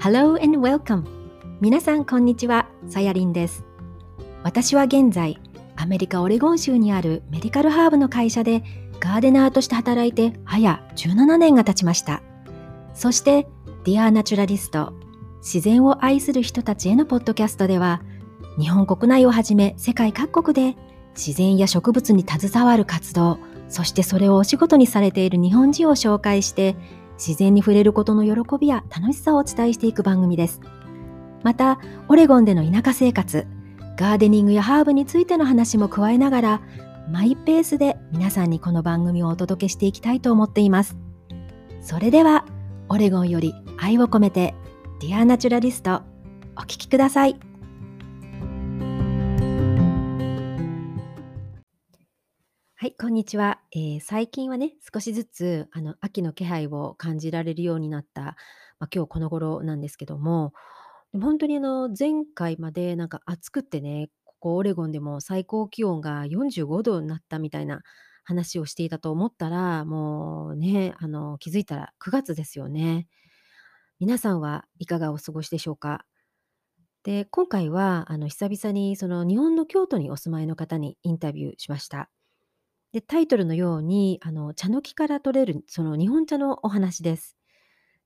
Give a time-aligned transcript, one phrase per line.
[0.00, 1.02] Hello and welcome!
[1.60, 3.64] 皆さんこんにちは、さやりんです。
[4.44, 5.40] 私は現在、
[5.74, 8.62] アメリカ・オレゴン州にあるメディカルハーブの会社で
[9.00, 12.22] ガーデナーとして働いて早17年が経ちました。
[12.94, 13.48] そして、
[13.82, 14.92] Dear Naturalist
[15.38, 18.00] 自然を愛する人たちへのポッドキャストでは、
[18.56, 20.78] 日本国内をはじめ世界各国で
[21.16, 26.76] 自然や植物に携わる活動、そしてそれをお仕事にされている日本人を紹介して、
[27.18, 30.60] 自然に触れることの喜びや楽しさをお伝えしていく番組です。
[31.42, 33.46] また、オレゴンでの田舎生活、
[33.96, 36.60] ガーデニングやハーブについての話も加えながら、
[37.10, 40.96] マイペースで皆さんにこの番組をお届けしていきたいと思っています。
[41.80, 42.44] それでは、
[42.88, 44.54] オレゴンより愛を込めて、
[45.00, 46.02] ディアナチュラリスト、
[46.56, 47.47] お聴きください。
[52.80, 53.60] はい、こんにちは。
[53.72, 58.22] えー、最近はね、少しずつあの秋の気配を感じられるようになった、
[58.78, 60.52] まあ、今日この頃なんですけども、
[61.12, 67.82] も本当にあの前回までなんか暑くってね、ここオレゴンでも最高気温が45度になったみたいな
[68.22, 73.08] 話をしていたと思ったら、もうね、あの気づいたら9月ですよね。
[73.98, 76.04] 皆さんはいかがお過ごしでしょうか？
[77.02, 82.08] で、今回はあの久々にその日本の京都にお住まいの方にインタビューしました。
[82.92, 87.36] で、タイトルのように、あの、茶の木から取れる、その日本茶のお話です。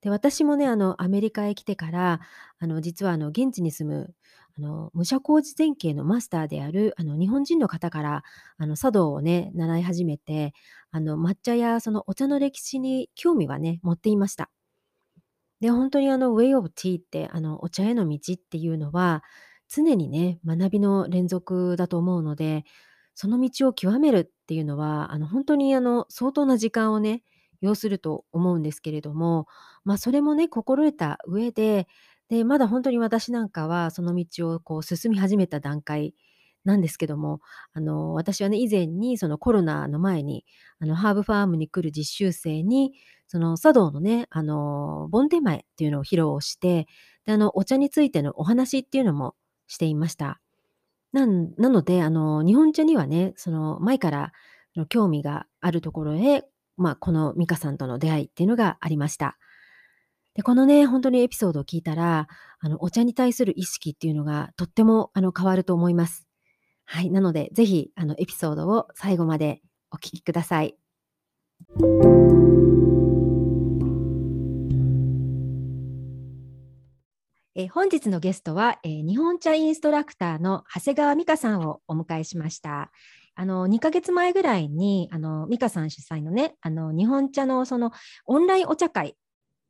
[0.03, 2.21] で、私もね、あの、アメリカへ来てから、
[2.59, 4.15] あの、実はあの、現地に住む、
[4.59, 8.25] あの、武者小路前景のマスターである、あの、日本人の方から、
[8.59, 10.55] あの、茶道をね、習い始めて、
[10.91, 14.51] あの、抹茶やそのお茶の歴史に興味はね、持っていました。
[15.61, 19.23] で、本当にあの、Way of Tea って、あの、お茶への道っていうのは、
[19.69, 22.65] 常にね、学びの連続だと思うので、
[23.15, 27.23] その道を極めるっていうのは、あの、本当にあの、相当な時間をね、
[27.63, 29.47] 要すると思うんですけれども、
[29.85, 31.87] まあ、それもね、心得た上で、
[32.29, 36.15] で、まだ本当に私なんかはその道をこう進み始めた段階
[36.65, 37.41] なんですけども、
[37.73, 40.45] あの、私はね、以前にそのコロナの前に、
[40.81, 42.93] あの、ハーブファームに来る実習生に、
[43.29, 46.87] その茶道のね、あの、盆手前っていうのを披露して、
[47.25, 49.35] で、あの、お茶についてのお話っていうのも
[49.67, 50.42] していました。
[51.13, 54.33] なんなので、あの、日本茶にはね、その前から
[54.77, 56.45] の興味があるところへ、
[56.77, 59.37] まあ、この美香さんとの出会いっていうのがありました。
[60.35, 62.29] で、このね、本当にエピソードを聞いたら、
[62.61, 66.27] あの、お茶に対する意識っていうのがとっても、あの、変わると思います。
[66.85, 67.11] はい。
[67.11, 70.77] なので、ぜひ、あの、エピソードを最後までお聞きください。
[77.55, 82.91] え本日のゲストは、えー、日本茶インストラクターの長谷川美香さんをお迎えしました。
[83.35, 87.93] あの2ヶ月前ぐらいにあの美香さん主催のねあの日本茶のその
[88.27, 89.17] オンラインお茶会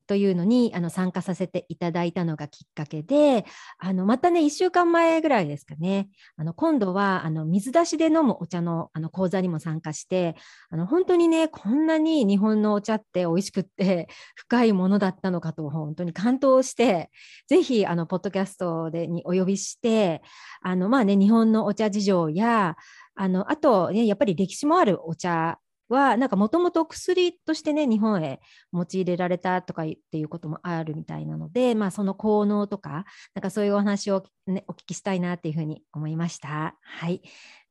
[0.07, 3.45] というのにあの参加させていただいたのがきっかけで
[3.79, 6.09] あのまたね1週間前ぐらいですかね。
[6.37, 10.37] あの今度はあの水出しで飲むお茶のあの講座にも参加して
[10.71, 17.11] あの本当にねこんなに日本のお茶って美味しくって深いものだったのかと本当に感動して
[17.49, 20.23] ぜひあのポッドキャストでにお呼びして
[20.63, 22.77] あのまあね日本のお茶事情や
[23.15, 25.59] あのあと、ね、やっぱり歴史もあるお茶
[25.93, 28.41] は、なんかもともと薬としてね、日本へ
[28.73, 33.05] 用いれられたとかっていうこともあるみたいなので、まあ、その効能とか、
[33.35, 36.77] なんかそういうお話を、ね、お聞きしたいなっていうふうに思いました。
[36.83, 37.23] はい。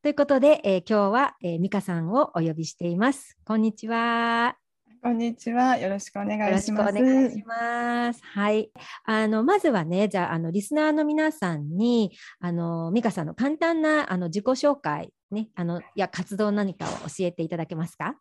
[0.01, 3.37] ということで、えー、今日は、えー、美香さんをお呼びしています。
[3.45, 4.60] こんにちは。
[5.03, 5.77] こんにちは。
[5.77, 6.95] よろしくお願いします。
[6.95, 8.21] よろしくお願いします。
[8.23, 8.69] はい。
[9.03, 18.15] あの、まずはね、じゃあ、あの、リスナーの皆さんに、あの、美香さんの簡単な、あの、自己紹介、ね、あの、や活動何かを教えていただけますか？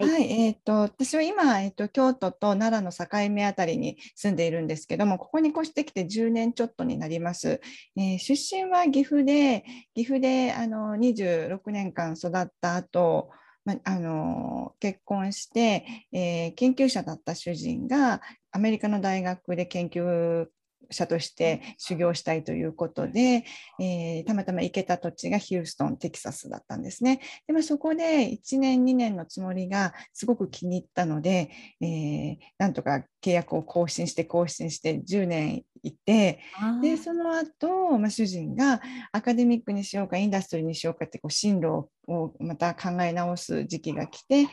[0.00, 7.60] はい、はい、えっ、ー、と私は今、えーと、京都と奈良の境目あたりに住んでいるんですけども、ここに越してきて10年ちょっとになります。
[7.96, 13.30] えー、出身は岐阜で、岐阜であの26年間育った後、
[13.64, 18.20] まあの結婚して、えー、研究者だった主人が
[18.52, 20.46] アメリカの大学で研究
[20.90, 23.44] 者として修行したいということで、
[23.80, 27.20] えー、たまたま行けた土地がヒューストン、テキサスだったんですね。
[27.46, 31.50] でまあ、そこで1年、2年のつもりがすごく気に入ったので、
[31.80, 36.40] えー、なんとか契約を更新して更新して10年いて
[36.82, 38.80] でその後、まあ主人が
[39.12, 44.48] アカデミックにしようかインダストリーにしようかってこう進路をまた考え直す時期が来てで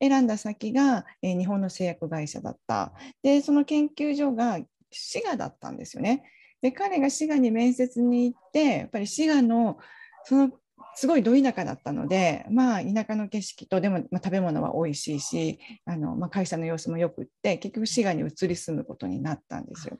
[0.00, 2.92] 選んだ先が、えー、日本の製薬会社だった
[3.22, 4.58] でその研究所が
[4.90, 6.22] 滋賀だったんですよね。
[6.62, 9.78] で彼が滋賀に面接に行ってやっぱり滋賀の
[10.24, 10.50] その
[10.94, 19.98] すごいど田舎だったので、まあ、田舎の景色とでも、まあ、食べ物は美味しいしあの、まあ、会社の様子もよくって結局滋賀に移り住むことになったんですよ。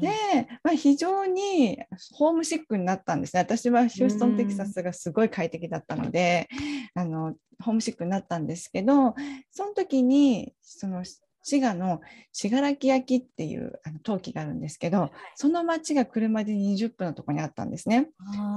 [0.00, 1.78] で、まあ、非常に
[2.12, 3.40] ホームシックになったんですね。
[3.40, 6.48] 私はヒューストン、テキサスがすごい快適だったので、
[6.94, 9.14] あのホームシックになったんですけど、
[9.52, 11.04] その時にその
[11.48, 12.00] 滋賀の
[12.32, 18.08] 信楽焼っていうあの陶器があるんですけど、その町が車で20分のところにあったんですね。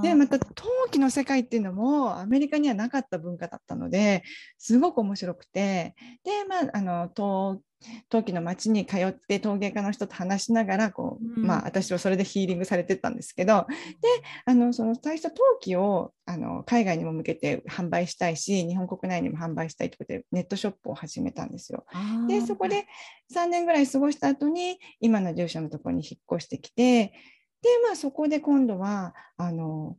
[0.02, 4.24] でまた陶器の世界っていうのもアメリカにはなかった文化だったので
[4.58, 5.94] すごく面白くて。
[6.24, 7.62] でまああの陶
[8.10, 13.66] 陶器の町に通って陶芸家の人と話しながらこう、うん、まあ、私はそれでヒーリングされてったんですけど。
[14.02, 14.08] で
[14.46, 21.86] あのその最初陶器をあの海外にも向けて販売したいし日本国内にも販売したいということでネットショップを始めたんですよ。
[22.28, 22.88] でそこで
[23.34, 27.14] 3年ぐらい過ごした後に今の住所のところに引っ越してきて
[27.62, 29.98] で、まあ、そこで今度はあの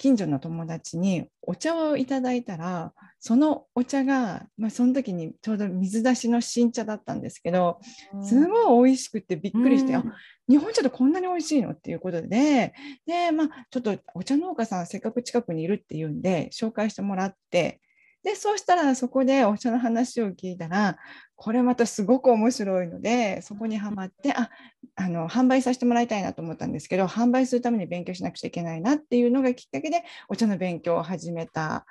[0.00, 7.78] 近所の友達にお茶をいただいたらそのお茶が、まあ、その時にちょうど水出しの新茶だったんですけど
[8.22, 10.04] すごい美味しくてびっくりして、うん、あ
[10.48, 11.72] 日本茶ってこんなに美味しいの？
[11.72, 12.72] っていうことで
[13.06, 17.82] で、まあ、ちょっとお茶農家さんせっかく近くにいるっていうんで紹介してもらって
[18.22, 20.98] でそうしたらそこでお茶の話を聞いたら
[21.36, 24.50] これまたすごく面白いのでそこにはまってあ
[24.96, 31.86] あの販売させてもらいたいなと思ったんですけど販売するために勉強しなくちゃいけないなっていうのがきっかけでお茶の勉強を始めた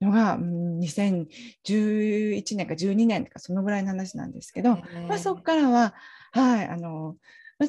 [0.00, 4.76] のが、うん、2011年か12年とかそのぐらいの話なんですけど、
[5.08, 5.94] まあ、そこからは、
[6.32, 7.16] はい、あの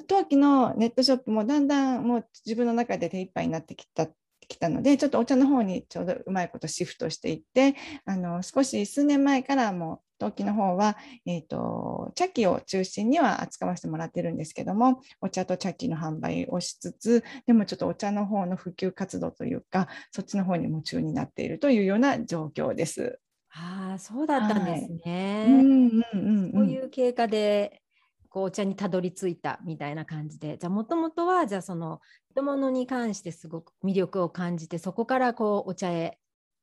[0.07, 4.07] 陶器のネットショップもだんだんもう自分の中で手一杯になってきた
[4.47, 23.19] きたのでちょっとお茶の方にちょうどうまいことシフトしていってあの少し数年前からも陶器の方は、えーと、茶器を中心には扱わせてもらってるんですけどもお茶と茶器の販売をしつつでもちょっとお茶の方の普及活動というかそっちの方に夢中になっているというような状況です。
[23.51, 25.45] ああそうだったんですね。
[25.47, 27.81] はい、うんうんうん、そういう経過で
[28.29, 30.57] こうお茶にたどり着いたみたいな感じで。
[30.57, 32.01] じゃあもともとはじゃあその
[32.31, 36.19] 人物に関してすごく魅力を感じてそこからこうお茶へ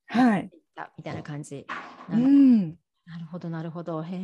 [0.07, 0.51] はい、
[0.97, 1.67] みたいな感じ。
[2.09, 2.69] な,、うん、
[3.07, 4.03] なるほどなるほど。
[4.03, 4.15] へ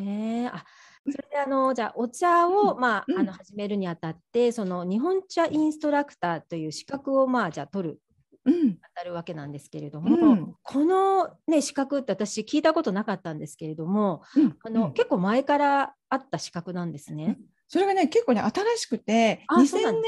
[0.44, 0.64] えあ
[1.10, 8.00] それであのじゃあお茶を、まあ、あの始めるにあたってその日本茶インストラクターという資格をまあじゃあ取る
[8.44, 8.52] 当
[8.94, 17.38] たるわけなんですけれども、うん、この、ね、資格って私聞いたことなかったんですけれども、うん、あの結構前からあった資格なんですね。
[17.72, 20.02] それがね結構ね新しくて2000年に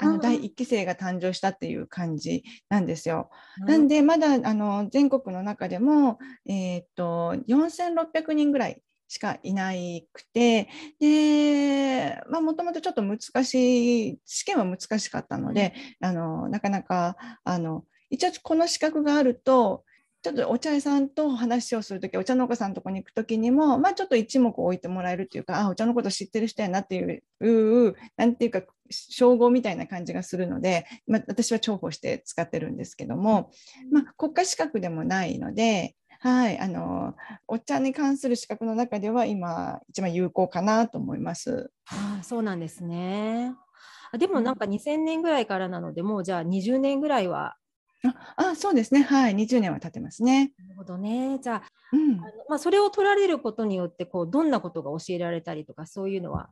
[0.00, 3.30] あの第1期生が誕生したっていう感じなんですよ。
[3.58, 9.72] なんでまだあの全国の中でも、えー、っと4600人ぐらいしかいな
[10.12, 10.68] くて
[10.98, 19.84] でもともとちょっと難しい試験は難しかったので、あのなかなかあの一応この資格があると
[20.24, 33.50] ちょっとお茶屋さんと話をするとき、お茶農家さんのとこに行くときにも、まあ、ちょっと一目置いてもらえるっていうか、あ、お茶のこと知ってる人やなっていう、なんていうか、称号みたいな感じがするので、まあ、私は重宝して使ってるんですけども、
[33.92, 37.14] まあ、国家資格でもないので、はい、あの
[37.46, 41.70] お茶に関する資格の中では今一番有効かなと思います。
[41.90, 43.52] あそうなんですね。
[44.18, 47.56] でもなんか2000年ぐらいからなので、もうじゃあ20年ぐらいは
[48.36, 50.54] ああそうですね、はい、20年は経ってますね。
[50.56, 51.38] なるほどね。
[51.42, 51.62] じゃあ、
[51.92, 56.48] うん、あのまあ、それを取られることによってこう、どんなことが教えられたりとか、そういうのは？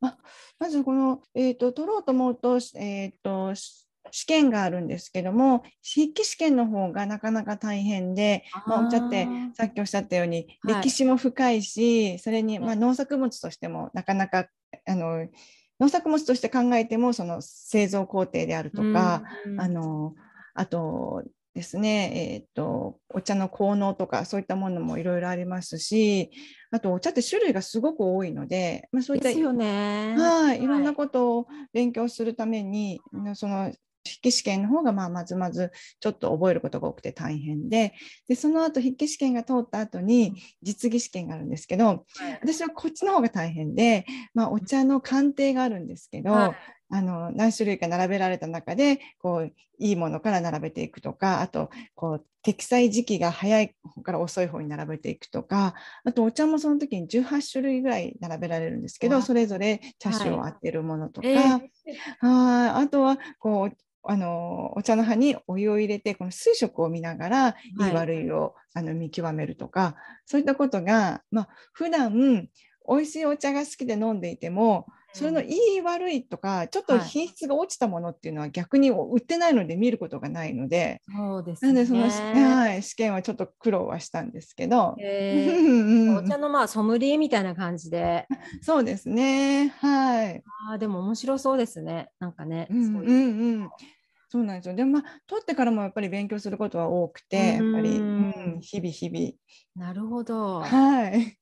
[0.00, 0.16] あ
[0.60, 3.52] まずこの、えーと、取ろうと思うと,、えーと
[4.10, 5.62] 試験があるんですけども
[5.94, 14.48] 筆記試験の方がなかなか大変でまあ、おってさっきおっしゃったように歴史も深いし、はい、それに、まあ、農作物としてもなかなか
[14.86, 15.28] あの
[15.80, 19.22] 農作物として考えてもその製造工程であるとか、
[19.58, 20.14] あの
[20.54, 21.22] あと
[21.54, 26.30] ですね、えーと、お茶の効能とかそういったものもいろいろありますし
[26.70, 30.14] あとお茶って種類がすごく多いので、まあ、そういったね。
[30.16, 30.66] はいい。
[30.66, 33.72] ろんなことを勉強するために、はい、その
[34.08, 37.94] 筆記試験の方がまあまずまずちょっと覚えることが多くて大変で
[38.28, 42.06] でその後筆記試験が通った後に実技試験があるんですけど、
[42.42, 46.56] 私はこっちの方が大変で、まあ、お茶の鑑定があるんですけど、はい
[46.90, 61.72] あの何種類か並べられた中でこういいものから並べていくとかあとこう適裁時期が早い方から遅い方に並べていくとかあとお茶もその時に18種類ぐらい並べられるんですけどそれぞれ茶種を当てるものとか、はい。
[61.86, 63.76] えー、あとはこう
[64.10, 67.54] あのお茶の葉にお湯を入れてこの水色を見ながらい
[67.90, 72.12] い悪いを、あの見極めるとかそういったことが、まあ普段
[72.88, 82.10] 美味しいお茶が好きで飲んでいてもそれのいい悪いとかちょっと品質が落ちたものっていうのは逆に売ってないので見ることがないので、そうですなのでその、ね。
[82.44, 85.56] はい、試験はちょっと苦労はしたんですけど、え。
[85.56, 88.26] ーうんお茶のまあソムリエみたいな感じで、
[88.62, 89.68] そうですね。
[89.68, 92.10] はい、あーでも面白そうですね。
[92.18, 93.70] なんかね、うんそうんうん。
[94.30, 94.74] そうなんですよ。
[94.74, 98.06] でもまあ取ってからもやっぱり勉強することは多くてやっぱり、うう
[98.54, 99.38] んん、日々日
[99.74, 100.60] なるほど。
[100.60, 101.38] 々はい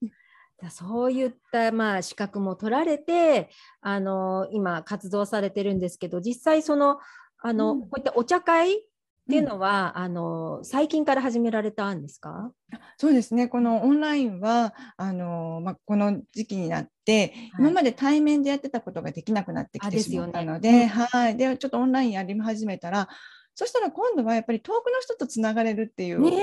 [0.63, 6.99] だそういったまあ資格も取られて、あの今活動されてるんですけど、実際その
[7.43, 7.81] あの、うん。
[7.83, 8.83] こういったお茶会っ
[9.29, 12.53] ていうのは、あの最近から始められたんですか？
[12.97, 17.67] そうですね、このオンラインはあの、まあ、この時期になって、はい。
[17.67, 23.09] 今まで対面でやってたことができなくなってきあてしまったので、ですよねはい、でちょっとオンラインやり始めたら、
[23.57, 26.37] そしたら今度はやっぱり遠くの人とつながれるっていう、ね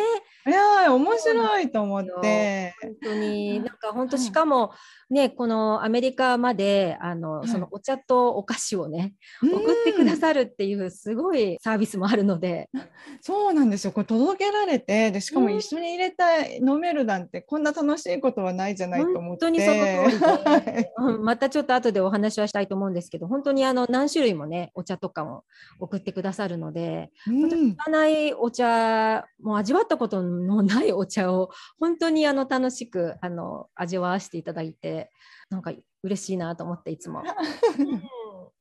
[0.46, 4.74] いやー面白いと思って、本当になんか本当はいしかも
[5.10, 7.48] ねこのアメリカまであの、はい。
[7.48, 10.18] そのお茶とお菓子をね送ってくだる。
[10.18, 12.70] さるっていうすごいサービスもあるので、
[13.22, 19.44] そうなんですよ、これ届けられて、でしかも一緒に入れた飲めるなんて、こんな楽しいことはないじゃないと思って。
[21.22, 25.44] またちょっと後でお話はしたいと思うんですけど本当にあの何種類もねお茶とかも
[25.80, 35.12] 送ってくださるのでうん知らないお茶もう味わったことのないお茶を本当にあの楽しくあの味わわせていただいて
[35.50, 35.72] なんか
[36.04, 37.24] 嬉しいなと思っていつも。
[37.80, 38.04] うん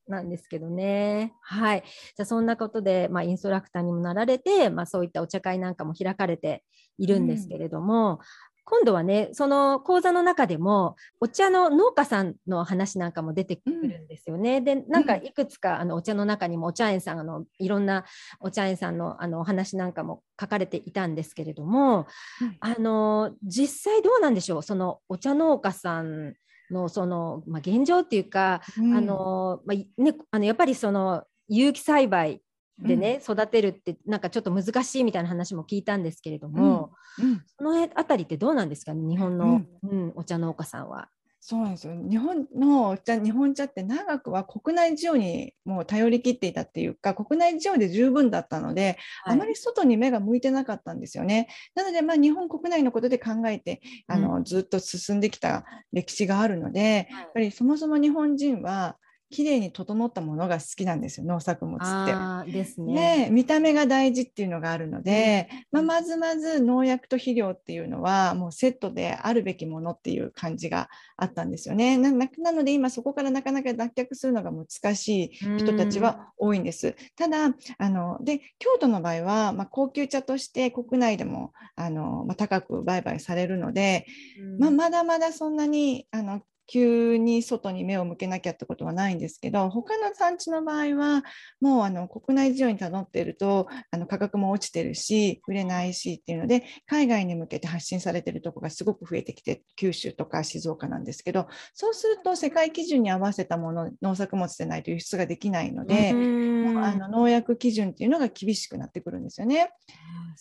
[0.09, 1.33] なんですけどね。
[1.41, 1.83] はい。
[1.83, 6.65] じゃあそんなことで、まあ、インストラクターにもなられて、まあ、そういったお茶会なんかも開かれて
[6.99, 8.21] いるんですけれども、
[8.65, 14.61] 今度はね、その講座の中でも、お茶の農家さんの話なんかも出てくるんですよね。
[14.61, 18.05] で、なんかいくつかあのお茶の中にもお茶園さんあのいろんな
[18.41, 22.07] お茶園さんのあのお話なんかも書かれていたんですけれども、
[22.41, 22.57] うん。
[22.61, 26.35] あの実際どうなんでしょう、そのお茶農家さん
[26.71, 28.97] のその、まあ、現状っていうか、うん。
[28.97, 32.41] あのまあいね、あのやっぱりその有機栽培
[32.79, 37.43] でね、育てるってなんかちょっと難しいみたいな話も聞いたんですけれども、うん。
[37.59, 38.95] そのあたりってどうなんですか？
[38.95, 40.13] ね日本の、うん。
[40.17, 41.09] お茶農家さんは。
[41.45, 41.95] そうなんですよ。
[42.09, 51.49] 日本のお茶日本茶って長くは国内需要にもう頼り切っていたっていうか国内需要で十分だったので、あまり外に目が向いてなかったんですよね。
[51.75, 57.23] なので、まあ、日本国内のことで考えてあの、ずっと進んできた歴史があるので、はい。
[57.23, 58.97] やっぱりそもそも日本人は
[59.33, 62.53] 綺麗に整ったものが好きなんですよ農作物って。
[62.53, 62.93] ですね。
[62.93, 71.97] ね、見た目が大事っていうのがあるので、まあ、まずまず農薬と肥料っていうのはもうセットであるべきものっていう感じがあったんですよね。
[71.97, 76.95] なななので今そこからなかなか脱却するのが難しい人たちは多いんです。
[77.17, 84.07] ただあので京都の場合は、まあ、高級茶として国内でもあの、まあ、高く売買されるので、
[84.39, 91.23] うん、まあ、まだまだそんなにあの急に外に目を向けなきゃってことはないんですけど他の産地の場合は
[91.61, 109.71] もうあの国内需要に頼っているとあの価格も落ちてるし売れないしっていうので海外に向けて発信されてるところがすごく増えてきて九州とか静岡なんですけどそうすると世界基準に合わせたもの農作物でないと輸出ができないので、うんもうあの農薬基準っていうのが厳しくなってくるんですよね。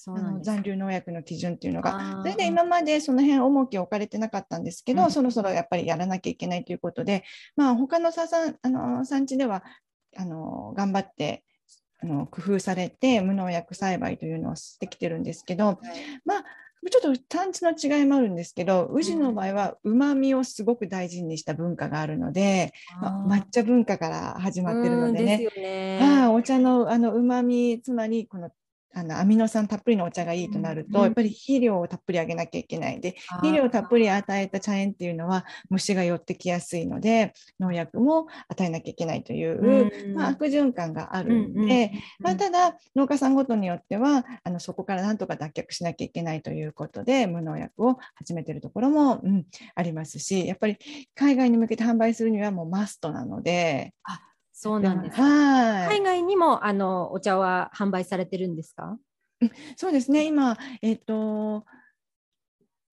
[0.07, 2.21] あの残留農薬の基準っていうのが。
[2.21, 7.23] それで今までその辺重きを置かれてなかったんですけど、うんそろそろやっぱりやらなきゃいけないということで、
[7.55, 9.63] まあ、他のささんあの産地では
[10.17, 11.43] あの頑張って
[12.03, 15.79] あの工夫されて無農薬栽培というのをしてきてるんですけど、
[16.25, 16.43] まあ
[16.89, 25.99] ちょっと産地の違いもあるんですけど宇治の場合はうまみをすごく大事にした文化があるので、まあ抹茶文化から始まってるのでね、うんでね。
[26.01, 28.49] はい、お茶のあの旨味つまりこの
[28.93, 31.03] あのアミノ酸たっぷりのお茶がいいとなると、うん。
[31.05, 32.99] やっぱり肥料をたっぷりあげなきゃいけない。
[32.99, 39.59] で肥料をたっぷり与えた茶園っていうのは虫が寄ってきやすいので農薬も与えなきゃいけないという、
[40.07, 40.15] うん。
[40.15, 49.45] まあ、悪循環があるんで、うんうんまあ、ただ農家さんごとによってはあのそこからなんとか脱却しなきゃいけないということで無農薬を始めてるところも、うん、
[49.75, 50.77] ありますしやっぱり
[51.15, 53.93] 海外に向けて販売するにはもうマストなので。
[54.61, 55.19] そうなんです。
[55.19, 58.95] はい海外にもあのお茶は販売されてるんですか？
[59.75, 61.65] そうですね、今、えっ、と、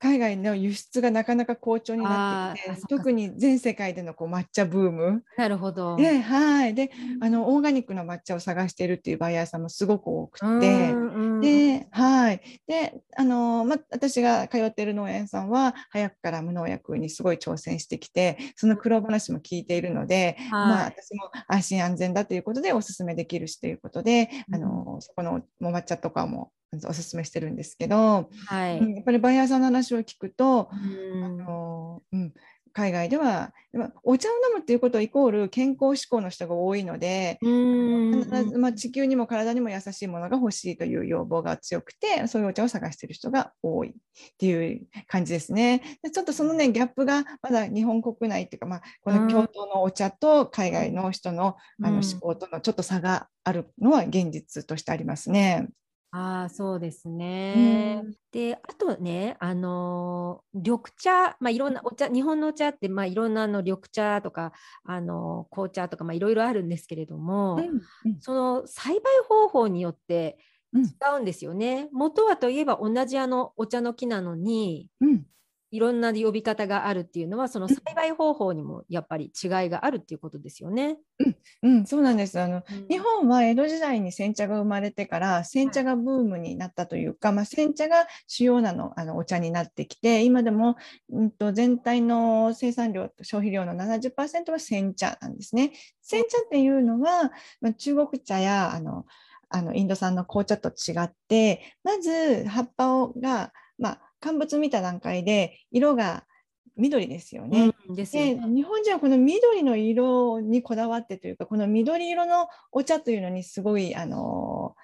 [0.00, 5.24] 海外の輸出がなかなか好調になってきて特に全世界でのこう抹茶ブーム。
[5.36, 5.96] なるほど。
[5.96, 6.90] で,、はい、で
[7.20, 10.94] あのオーガニックの抹茶を探しているっていうバイヤーさんもすごく多くて。
[11.40, 20.94] ではい、であの、ま、私が通っている農園さんは早くから無農薬にすごい挑戦してきてその苦労話も聞いているので、まあ、はい。
[20.96, 24.54] 私も安心安全だということでお勧めできるしということで、うん。
[24.54, 28.78] あのそこの抹茶とかもお勧めしてるんですけど、はい。
[28.78, 32.32] うんやっぱりバイヤーさんの話を聞くと、うんあのうん、
[32.78, 33.52] 海外では
[34.04, 43.92] お茶を飲むっていうことイコール健康志向の人が多いので必ず、まあ、地球にも体にも優しいものが欲しいという要望が強くてそういうお茶を探している人が多いっ
[44.38, 45.98] ていう感じですね。
[46.02, 55.68] でちょっとそのねギャップがまだ日本国内っていうか、まあ、この京都のお茶と海外の人の,、あの思考とのちょっと差があるのは現実としてありますね。
[56.10, 58.00] ああ、そうですね。
[58.04, 64.52] うん、で、あとね、あの緑茶、まあ、いろんなお茶、日本のお茶って、まあ、いろんなの緑茶とか、
[64.84, 70.38] あの紅茶とか、まあ、いろいろあるんですけれども、うんうん、その栽培方法によって
[70.74, 71.88] 違うんですよね。
[71.92, 74.88] 元はといえば同じあのお茶の木なのに、
[75.70, 80.98] いろんな呼び方があるっていうのはその栽培方法にもやっぱり違いがあるっていうことですよね。
[81.62, 82.40] うん、うん、そうなんです。
[82.40, 90.76] あの、うん、日本は江戸時代に煎茶が生まれてから煎茶がブームになったというか、はい、まあ、煎茶が主要なのあのお茶になってきて今でも、
[91.10, 95.72] うんと、全体の生産量消費量の70%は煎茶なんですね。
[96.00, 99.04] 煎茶っていうのは、まあ、中国茶やあの
[99.50, 106.24] あのインド産の紅茶と違ってまず葉っぱをが、まあ、乾物見た段階で色が
[106.76, 107.72] 緑ですよね。
[107.88, 114.74] うん、で、ね、日本人はこの緑の色にこだわってというかこの緑色のお茶というのにすごいあの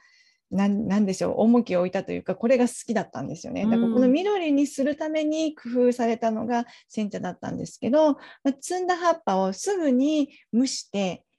[0.50, 3.64] なんでしょう重きを置いたというかこれが好きだったんですよね。
[3.64, 11.33] だからこの緑にするために工夫されたのが煎茶だったんですけど、まあ、摘んだ葉っぱをすぐに蒸してで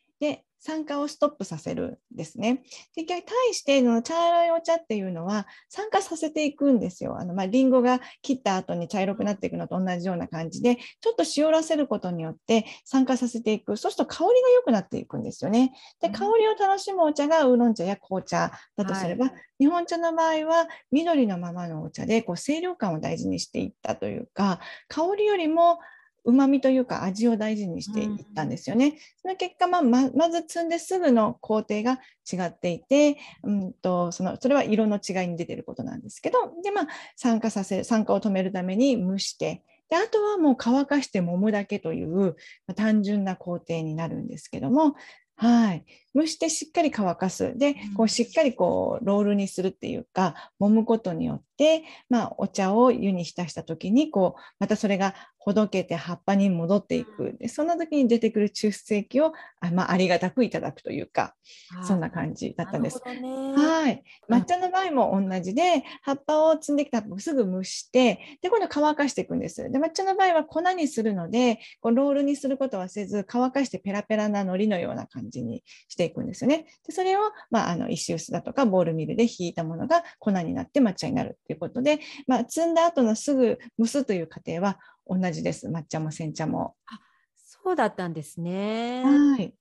[0.65, 2.63] 酸化をストップさせるんですね。
[2.95, 7.19] で対しての茶色いお茶っていうのは酸化させていくんですよ。
[7.19, 15.72] あのまあ、リンゴが切った後に茶色くなっていくのと同じような感じでちょっと塩らせることによって酸化させていくそうすると香りが良くなっていくんですよね。
[16.01, 25.77] で香りを楽しむお茶がウーロン茶や紅茶だとすれば、はい、日本茶の場合は緑のままのお茶でこう清涼感を大事にしていったというか香りよりも
[26.25, 28.86] うまみというか味を大事にしていったんですよね。
[28.86, 32.00] うん、その結果、まあ、ままず摘んですぐの工程が
[32.32, 42.34] 違っていて、うんと、そのそれは色の違いに出てることなんですけどで、まあ、酸化させ酸化を止めるために蒸してであとはもう乾かして揉むだけという、ま
[42.72, 44.95] あ、単純な工程になるんですけども
[45.38, 47.58] はい、蒸してしっかり乾かす。
[47.58, 55.13] でこうしっかりこうロールにするっていうか揉むことによって、まあ、お茶を湯に浸した時にこうまたそれが
[55.45, 59.31] ほどけて葉っぱに戻っていくでそんな時に出てくる抽出液を
[59.62, 61.36] あ,、まあ、ありがたくいただくというか
[61.84, 62.99] そんな感じだったんです。
[63.05, 69.69] ね、はい抹茶の場合も同じで葉っぱを摘んできたすぐ蒸してで今度乾かしていくんです。
[69.69, 76.65] で抹茶の場合は粉にするのでこうロールにすることはせず乾かしてペラペラな海苔のような感じにしていくんですよね。
[76.88, 77.19] でそれを、
[77.51, 85.68] まあ、あの石臼だとかボールミルでひいたものが粉になって抹茶になるということで、まあ、摘んだ後のすぐ蒸すという過程は同じです。
[85.68, 86.76] 抹茶も煎茶も。
[86.88, 87.00] あ
[87.36, 89.04] そうだったんですね。
[89.04, 89.54] はい。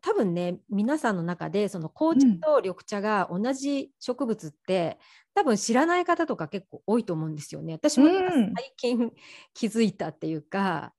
[0.00, 4.98] 多分ね皆さんの中でその紅茶と緑茶が同じ植物って、
[5.36, 7.74] うん、多分知らない方とか結構多いと思うんですよね。
[7.74, 9.12] 私も最近
[9.54, 10.94] 気づいたっていうか、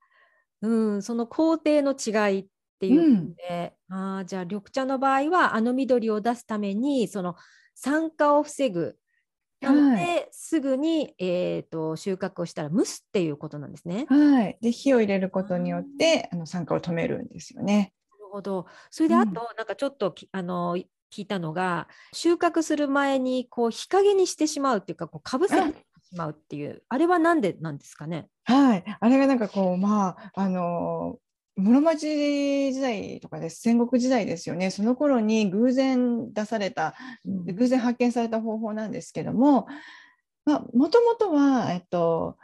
[0.62, 2.48] うん、うん、その工程の違いっ
[2.80, 7.36] ていうので、うん、あじゃあ緑茶の場合はあの緑を出すためにその
[7.76, 8.96] 酸化を防ぐ
[9.62, 14.06] なので、はい、すぐに、えーと、収穫をしたら蒸すっていうことなんですね。
[14.10, 17.94] はい、で火を入れることによってあの酸化を止めるんですよね。
[18.12, 18.68] なるほど。
[18.92, 20.78] それであと、うん、なんかちょっとあの
[21.12, 26.98] 聞いたのが収穫する前にこう日陰にしてしまうっていうかこうかぶせてしまうっていうあ。
[26.98, 28.28] れは何でなんですかね？
[28.44, 28.84] はい。
[29.00, 31.18] あれがなんかこうまああの
[31.58, 33.62] 室町時代とかです。
[33.62, 34.70] 戦国時代ですよね。
[34.70, 39.68] その頃に偶然出された偶然発見された方法なんですけども
[40.74, 42.38] もともとは、えっと、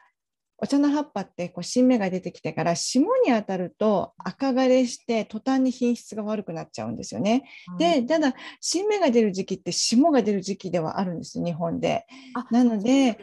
[0.63, 7.43] お茶の葉っぱってこう新芽が出てきてから霜に当たると赤枯れして途端に品質が悪くなっちゃうんですよね。
[7.73, 12.05] うん、でただ新芽が出る時期って霜が出る時期ではあるんです日本で。
[12.49, 13.19] なので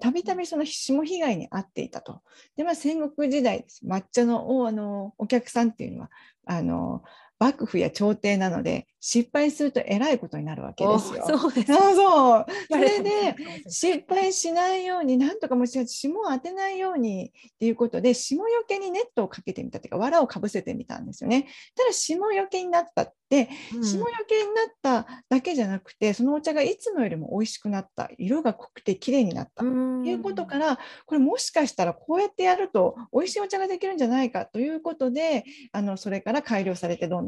[0.00, 2.20] たびたびその霜被害に遭っていたと。
[2.56, 6.10] でまあ戦国時代です抹茶のおあのお客さんっていうのは
[6.46, 7.02] あの
[7.38, 11.24] 幕府や朝廷なので失敗するとえらいことになるわけですよ。
[11.38, 11.72] そうです。
[11.72, 12.44] そうそ
[12.76, 13.36] れで
[13.68, 21.46] 失敗しないようになんとかもし霜を当てないようにっていうことで霜よけにネットをかけてみたというか藁をかぶせてみたんですよね。
[21.76, 23.48] ただ霜よけになったって
[23.82, 28.10] 霜よけになっただけじゃなくて、そのお茶がいつもよりも美味しくなった。
[28.18, 29.62] 色が濃くて綺麗になった。
[29.62, 37.27] ということからこれもしかしたらこうやってやると美味しいお茶ができるんじゃないかということであのそれから改良されてどん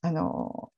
[0.00, 0.70] あの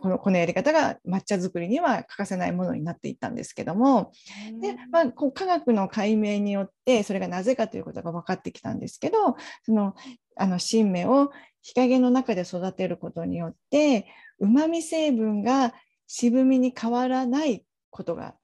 [0.00, 4.12] このこのやり方が抹茶作りには欠かせないものになっていったんですけども
[4.60, 9.94] で、まあ、こう科学の解明によってそれがなぜかということが分かってきたんですけどその
[10.36, 11.30] あの新芽を
[11.62, 14.06] 日陰の中で育てることによって
[14.38, 15.72] うまみ成分が
[16.06, 18.34] 渋みに変わらないことが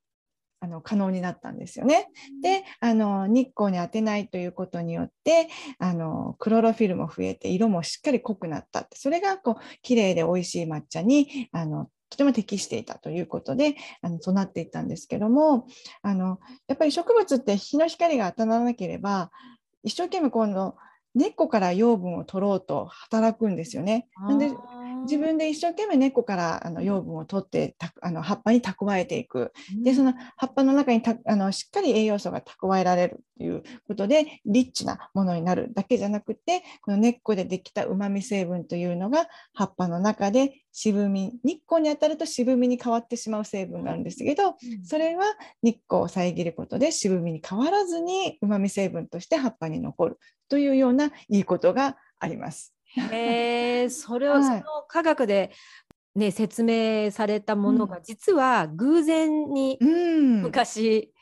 [0.63, 2.09] あの可能になったんですよね。
[2.41, 5.49] であの日光に当てないということによって
[5.79, 15.67] あのクロロフィルも増えて色もしっかり濃くなったそれがこう綺麗で美味しい抹茶にあのとても適していたということであのそうなっていったんですけども
[16.03, 19.33] あのやっぱり植物って日の光が当たらなければ
[19.83, 20.77] 一生懸命今度
[21.15, 24.09] 根っこから養分を取ろうと働くんですよね。
[24.29, 24.51] なんで
[25.03, 29.53] 自分で一生懸命根っこからあの養分を取ってあの葉っぱに蓄えていく。
[29.83, 45.25] でその葉っぱの中にたあのしっかり栄養素が蓄えられるということでリッチなものになるだけじゃなくてこの根っこでできたうまみ成分というのが葉っぱの中で渋み日光に当たると渋みに変わってしまう成分があるんですけどそれは
[45.63, 52.75] 日光を遮ることで渋みに変わらずにうまみ成分として葉っぱに残るというようないいことがあります。
[52.97, 55.51] えー、それをその科学で、
[56.15, 61.13] ね、説明されたものが、実は偶然に昔、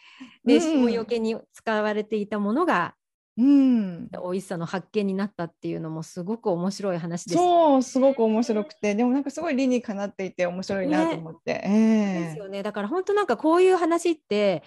[0.44, 2.94] うん、ね、霜よけに使われていたものが
[3.40, 12.20] うん、美味しさの発見になったっていうのもすごく面白い話です、ね、そうすごく面白くてでもなんかすごい理にかなっていて面白いなと思って、ねえ。
[12.20, 12.62] ー、ですよね。
[12.62, 14.62] だから本当なんかこういう話って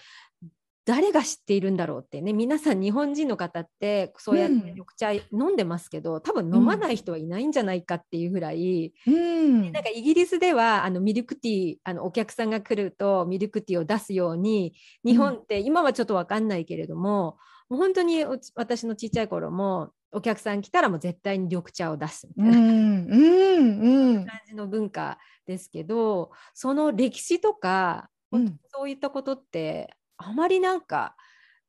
[0.85, 14.73] 誰が知っているんだろうってね皆さん日本人の方ってそうやって緑茶飲んでますけど、うん、多分飲まない人はいないんじゃないかっていうぐらい、うん、なんかイギリスではあのミルクティーあのお客さんが来るとミルクティーを出すように
[15.05, 17.37] 日本って、今はちょっと分かんないけれども
[17.69, 22.57] もう本当に私のちっちゃい頃もお客さん来たらもう絶対に緑茶を出すみたいな、
[24.25, 25.17] 感じの文化
[25.47, 28.09] ですけどその歴史とか、
[28.67, 31.15] そういったことってあまりなんか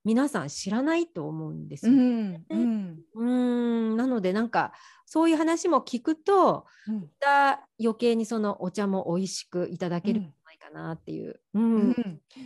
[0.05, 2.43] 皆さん知らないと思うんですよ、ね。
[2.51, 4.73] うん、うん、なのでなんか
[5.07, 7.11] そういう話も聞くと、うん、
[7.81, 10.23] 余計にそのお茶も美味しくいただける
[10.71, 11.95] なっていう、うん、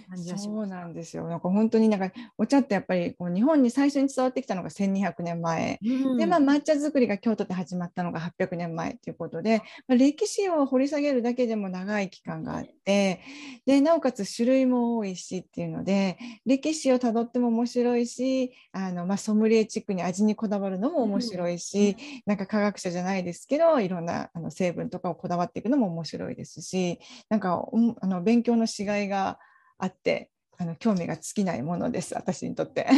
[0.09, 1.29] 感じがしそうなんですよ。
[1.29, 13.21] なんか本当になんかお茶ってやっぱりこう日本に最初に伝わってきたのが1200年前、うん、でまあ抹茶作りが京都で始まったのが800年前ということで、まあ、歴史を掘り下げるだけでも長い期間があって
[13.67, 27.65] でなおかつ種類も多いしっていうので歴史をたどっても面白いしあの、まあ、ソムリエチックに味にこだわるのも面白いし、うん、なんか科学者じゃないですけどいろんなあの成分とかをこだわっていくのも面白いですしなんか
[28.01, 29.39] あの勉強のしがいが
[29.79, 32.85] あってあの興味が尽きないものです私にとって。
[32.85, 32.91] で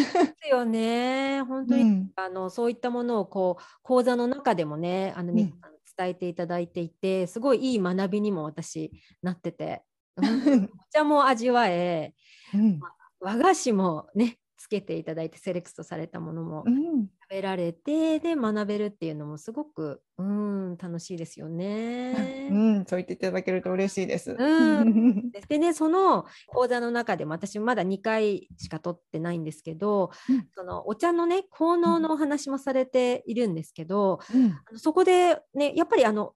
[0.42, 1.42] すよね。
[1.44, 5.54] 本当に、うん、あのそういったものをこう講座の中でもねあの、うん、伝
[5.98, 8.90] えていただいていてすごいいい学びにも私
[9.22, 9.82] なってて。
[10.20, 10.22] お
[10.90, 12.14] 茶も味わえ、
[12.52, 12.78] うん。
[12.78, 16.64] ま和菓子もねつけていただいてセレクトされたものも
[17.30, 22.48] べられてで学べるっていうのもすごくうん楽しいですよね。
[22.52, 24.36] うん、そう言っていただけると嬉しいです。
[24.38, 36.34] うん、でねその講座の中でも私まだ2回しか取ってないんですけど、うん、そのお茶のね効能のお話もされているんですけど、うん、あのそこでねやっぱりあの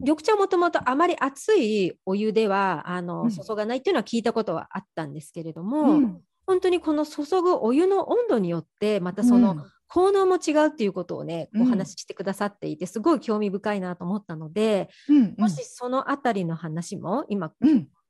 [0.00, 6.20] 緑茶もともとあまり熱いお湯ではあの、注がないっていうのは聞いたことはあったんですけれども、
[6.52, 17.56] 本当にこの注ぐお湯の温度によってまたその効能も違うっていうことをね、お話ししてくださっていて、すごい興味深いなと思ったので、うんうん、もしそのあたりの話も今、こ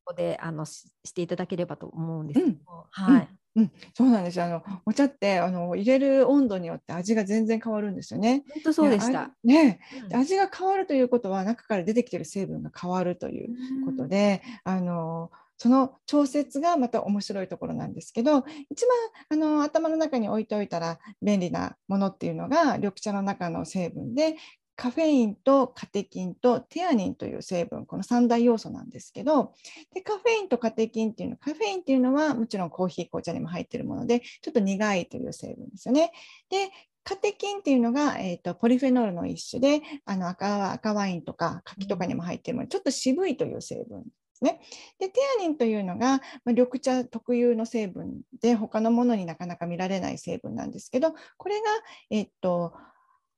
[0.06, 2.58] こであのししていただければと思うんですけど、
[2.90, 3.28] はい。
[3.54, 4.42] うん、そうなんです。
[4.42, 8.42] あのお茶ってあの入れる温度によって味が全然変わるんですよね。
[8.54, 9.30] 本当そうでした。
[9.44, 9.78] ね、
[10.10, 13.50] うん、味が変わるということは中から出てきている成分が変わるという
[13.84, 15.30] ことで、うん、あの
[15.62, 18.98] その調節がまた面白いところなんですけど一番
[19.28, 24.34] あの頭の中に置いておいたら便利なものっていうのが緑茶の中の成分で
[24.74, 29.52] カフェインとカテキンとテアニンという成分この3大要素なんですけど
[29.94, 36.10] でカフェインとカテキンっていうのカフェインっていうのはもちろんコーヒー紅茶にも入ってるものでちょっと苦いという成分ですよね。
[36.50, 36.70] で
[37.04, 44.04] カテキンっていうのが、えーと、ポリフェノールの一種であの赤赤ワインとか柿とかにも入ってるものちょっと渋いという成分
[44.42, 44.60] ね。
[44.98, 51.66] でテアニンというのが、まあ、緑茶特有の成分で他のものになかなか見られない成分なんですけどこれが、
[52.10, 52.74] えっと、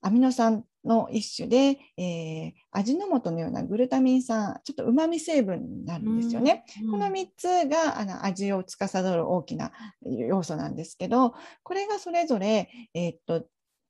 [0.01, 6.64] アミノ酸の一種で、えー、味の素のようなグルタミン酸ちょっとうまみ成分になるんですよね。
[6.90, 13.47] この3つがあの味を司る大きな要素なんですけどこれがそれぞれ、えー、っと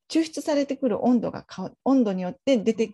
[0.09, 1.45] 抽出されてくる温度が
[1.85, 2.89] 温度によって出て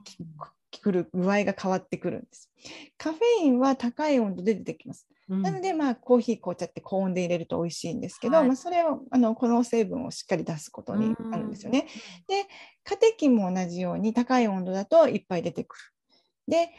[0.78, 2.50] くる具合が変わってくるんです。
[2.96, 5.06] カフェインは高い温度で出てきます。
[5.28, 11.86] うん、なので、まあ、コーヒー紅茶って高温で入れると美味しいんですけど、はい、まあ、それをあのこの成分をしっかり出すことになるんですよね。
[12.28, 12.46] で
[12.84, 15.82] カテキンも同じように高い温度だといっぱい出てくる。
[16.48, 16.70] で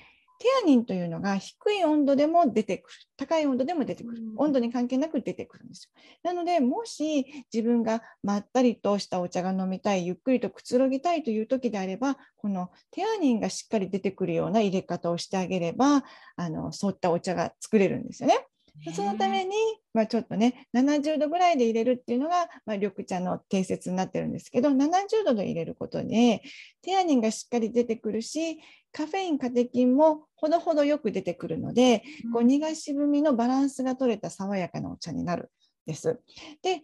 [0.42, 2.96] テアニンというのが低い温度でも出てくる。
[3.16, 4.24] 高い温度でも出てくる。
[4.38, 6.02] 温度に関係なく出てくるんですよ。
[6.24, 16.04] なので、もし自分がまったりとしたお茶が飲みたい、ゆっくりとくつろぎたいという時であれば、このテアニンがしっかり出てくるような入れ方をしてあげれば、
[16.36, 18.48] あのそういったお茶が作れるんですよね。
[18.96, 19.52] そのために、
[19.94, 26.42] まあ、ちょっとね70度ぐらいで入れるっていうのが、まあ、緑茶の定説になってるんですけど70度で入れることで
[26.82, 28.60] テアニンがしっかり出てくるし
[28.92, 32.04] カフェインカテキンもほどほどよく出てくるので、
[32.34, 35.50] こう苦しぶみのバランスが取れた爽やかなお茶になる
[35.86, 36.20] です。
[36.62, 36.84] で、テ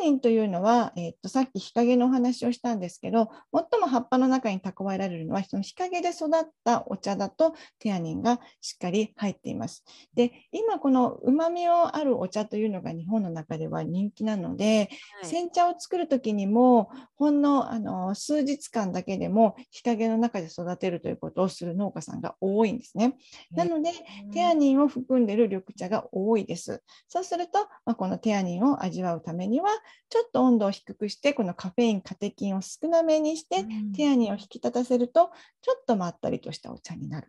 [0.00, 9.84] アニンというのは、えー、っとさっき日陰のお話をしたんですけど、最も葉っぱの中に蓄えられるのは、その日陰で育ったお茶だとテアニンがしっかり入っています。
[10.14, 14.90] で、今このうまみをあるお茶というのが日本の中では人気なので、
[15.20, 23.16] はい、煎茶を作る時にも、ほんのあの数日間だけでも日陰の中で育てるということをする農家さんが多いんですね。
[23.52, 23.90] なので、
[24.32, 26.82] テアニンを含んでいる緑茶が多いです。
[27.08, 29.68] そうすると、まあ、このテアニンを味わうためには
[30.08, 33.64] ちょっと温度を低くしてこのカフェインカテキンを少なめにして、
[33.96, 35.30] テアニンを引き立たせると
[35.62, 37.28] ちょっとまったりとしたお茶になる。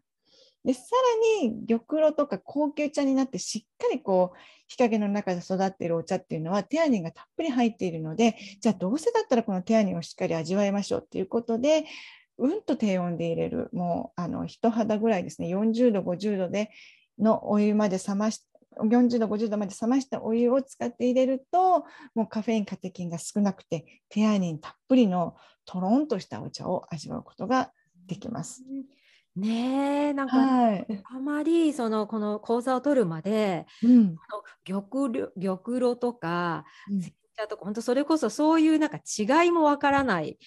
[0.63, 0.81] でさ
[1.41, 4.37] らに玉露とか高級茶になってしっかりこう
[4.67, 11.85] 日陰の中で育っているお茶っていうのはテアニンがたっぷり入っているのでじゃあどうせだったらこのテアニンをしっかり味わいましょうっていうことで
[12.37, 16.69] うんと低温で入れるもうあの人肌ぐらいですね40度50度で
[17.17, 18.43] のお湯まで冷まし
[18.77, 27.71] 40度、50度まで冷ましたお湯を使って入れると、もうカフェイン、カテキンが少なくて、テアニンたっぷりのとろんとしたお茶を味わうことが
[28.07, 28.63] できます。
[29.35, 34.17] ねえなんか、はい、あまりそのこの講座を取るまで、うん、
[34.65, 40.37] 玉玉露とか、うん、茶とか本当それこそそういうなんか違いもわからない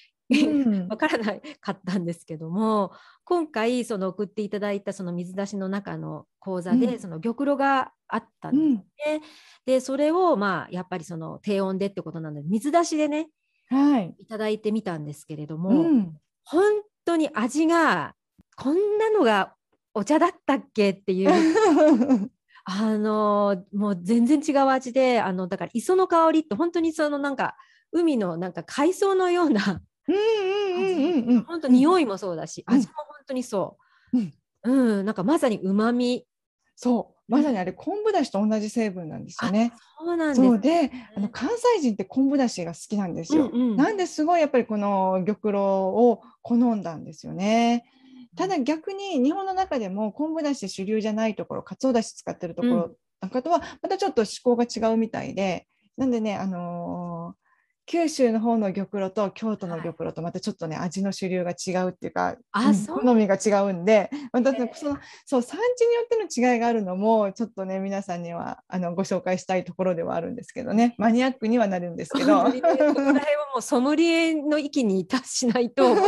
[0.89, 2.93] わからないかったんですけども
[3.25, 9.23] 今回その送っていただいたその水出しの中の講座で、その玉露があったんですね。
[9.67, 13.29] でそれをまあやっぱりその低温でってことなので水出しでね、
[13.69, 18.15] はい、いただいてみたんですけれども、うん、本当に味が
[18.57, 19.55] こんなのが
[19.95, 21.31] お茶だったっけっていう。
[22.67, 27.57] あのもう全然違う味であのだから磯の香りって本当にそのなんか
[27.93, 29.83] 海のなんか海藻のような
[31.47, 33.79] 本当匂いもそうだし、味も本当にそ
[34.13, 34.19] う。
[34.19, 34.35] うん、
[34.99, 36.27] うん、なんかまさに旨味。
[36.77, 39.73] そう、まさにあれ昆布だしと同じ成分なんですよね。
[39.99, 43.51] そうなんです、ね、で、あの関西人って昆布だしが好きなんですよ。
[43.53, 47.85] うんうん、なんですごいやっぱりこの玉露を好んだんですよね。
[48.37, 57.14] ただ逆に日本の中でも昆布だし主流じゃないところ、かつおだし使ってるところなんかとはまたちょっと思考が違うみたいで、なんでね、あの
[57.87, 70.95] 九州の方の玉露と京都の玉露とまたちょっとね、味の主流が違うっていうか、あ好みが違うんでまたそのそう産地によっての違いがあるのもちょっとね皆さんにはあのご紹介したいところではあるんですけどね。
[70.99, 72.45] マニアックにはなるんですけど。
[72.45, 72.95] ここら辺は
[73.55, 75.95] もうソムリエの域に達しないと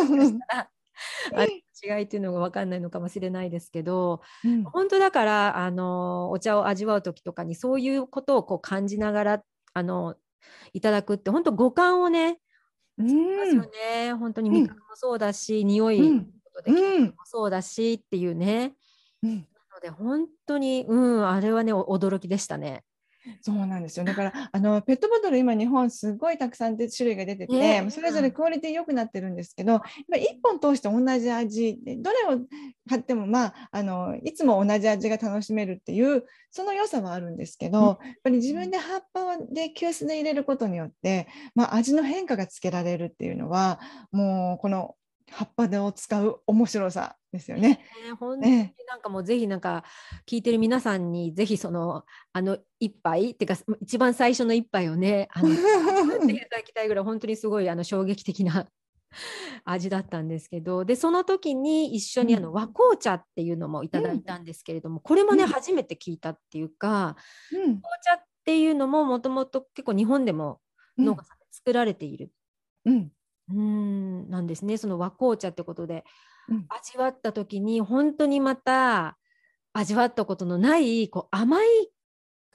[1.84, 9.42] 違いっていうのが分かんないのかもしれないですけど、うん、本当だからあのお茶を味わう時とかにそういうことをこう感じながら
[9.74, 10.16] あの
[10.72, 12.38] いただくって本当五感をね
[12.96, 13.08] ま
[13.44, 18.72] すよね、本当に味覚もそうだし、うん、匂いことでもそうだしっていうね、
[19.22, 19.36] うん、な
[19.74, 22.84] ので本当に、うん、あれはね驚きでしたね。
[23.40, 24.04] そうなんですよ。
[24.04, 29.82] だからあのペットボトル今日本すごいたくさんで種類が出てて、えー、それぞれクオリティ良くなってるんですけど、うん、1
[30.42, 32.40] 本通して同じ味どれを
[32.88, 43.80] 買ってもまああのいつも同じ味が楽しめるっていうその良さはあるんですけど、うん、やっぱり自分で葉っぱで急須で入れることによって、まあ、味の変化がつけられるっていうのは
[44.12, 44.94] もうこの
[45.32, 47.80] 葉っぱでを使う面白さですよね。
[48.08, 48.56] えー、本当に
[48.88, 49.84] なんかもうぜひなんか
[50.26, 58.66] 聞いてる皆さんにぜひそのあの一杯っていうか一番最初の一杯をねあのっていただきたいぐらい本当にすごいあの衝撃的な
[59.64, 67.16] 味だったんですけどでその時に一緒にあの、和紅茶っていうのもいただいたんですけれども、これもね、初めて聞いたっていうか、
[67.52, 70.60] うん、紅茶っていうのももともと結構日本でも
[70.98, 72.30] 農家さんで作られている。
[72.84, 73.10] うん
[73.50, 74.76] うんなんですね。
[74.76, 76.04] その和紅茶ってことで、
[76.48, 79.16] うん、味わった時に本当にまた
[79.72, 81.66] 味わったことのないこう甘い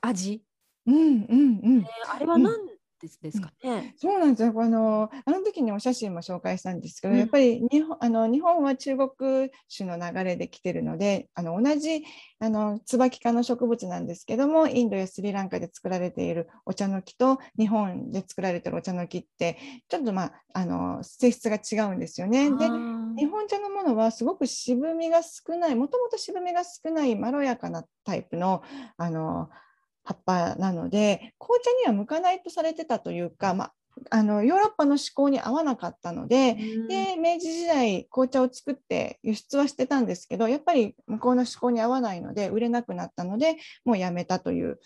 [0.01, 0.43] 味、
[0.87, 2.70] うんうんうん、えー、あれは何
[3.01, 3.95] ですですかね。
[3.97, 4.53] そうなんですよ。
[4.55, 12.03] あのあの時にお写真も紹介したんですけど、うんやっぱり日本あの日本は中国種の流れで来てるので、あの同じ
[12.39, 19.57] あの椿科の植物なんですけども、インドやスリランカで作られているお茶の木と日本で作られているお茶の木って
[19.89, 22.49] ちょっとまああの性質が違うんですよね。
[22.51, 22.69] で。
[23.17, 28.63] 日本茶のものはすごく渋みが少ないもともと渋みが少ないまろやかなタイプの
[28.97, 29.49] あの
[30.03, 33.73] 葉っぱなので紅茶には向かないとされてたというか、まあ、
[34.09, 36.87] あのヨーロッパの思考に合わなかったのでうん。
[36.87, 44.79] で明治時代紅茶を作って輸出はしてたんですけどやっぱり向こうの思考に合わないので売れなくなったのでもうやめたという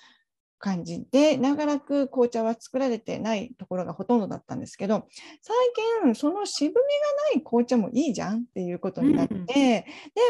[0.58, 5.08] 感じで長らく紅茶は作られてないところがほとんどだったんですけど
[5.41, 5.56] 最
[6.04, 6.82] 近その渋みが
[7.36, 9.45] ない紅茶もいいじゃんっていうことになって、うん。
[9.45, 9.86] で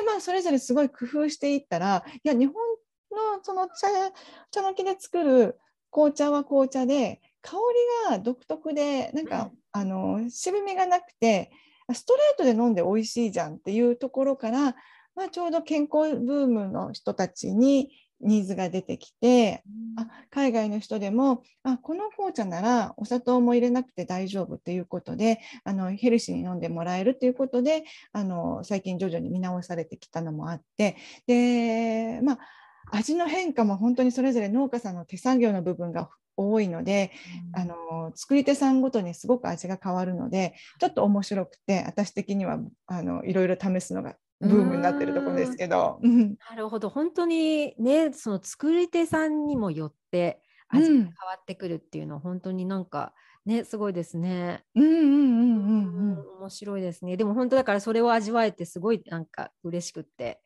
[0.06, 2.56] まあそれぞれすごい工夫していったらいや日本
[3.16, 3.88] のその茶
[4.52, 5.60] 茶の木で作る
[5.92, 7.58] 紅茶は紅茶で香
[8.10, 11.52] りが独特でなんか、あの渋みがなくて
[11.94, 14.76] ストレートで飲んで美味しいじゃんっていうところから、
[15.16, 19.64] まあ、ちょうど健康ブームの人たちにニーズが出てきて
[19.98, 30.96] あ海外の人でもあこの紅茶ならお砂糖も入れなくて大丈夫ということであのヘルシーに飲んでもらえるということであの最近徐々に見直されてきたのもあって
[31.28, 32.40] で、まあ、
[32.92, 37.12] 味の変化も本当にそれぞれ農家さんの手作業の部分が多いので
[37.54, 46.00] あの作り手さんごとにすごく味が変わるのでちょっと面白くて私的にはあのいろいろ試すのがブームになってるところですけど。
[46.04, 53.14] うんなるほど本当にねその作り手さんにもよって味が変わってくるっていうのは本当になんか
[53.46, 54.64] ねすごいですね。
[54.76, 57.16] うんうんうんうんうん面白いですね。
[57.16, 60.42] でも本当だからそれを味わえてすごいなんか嬉しくって。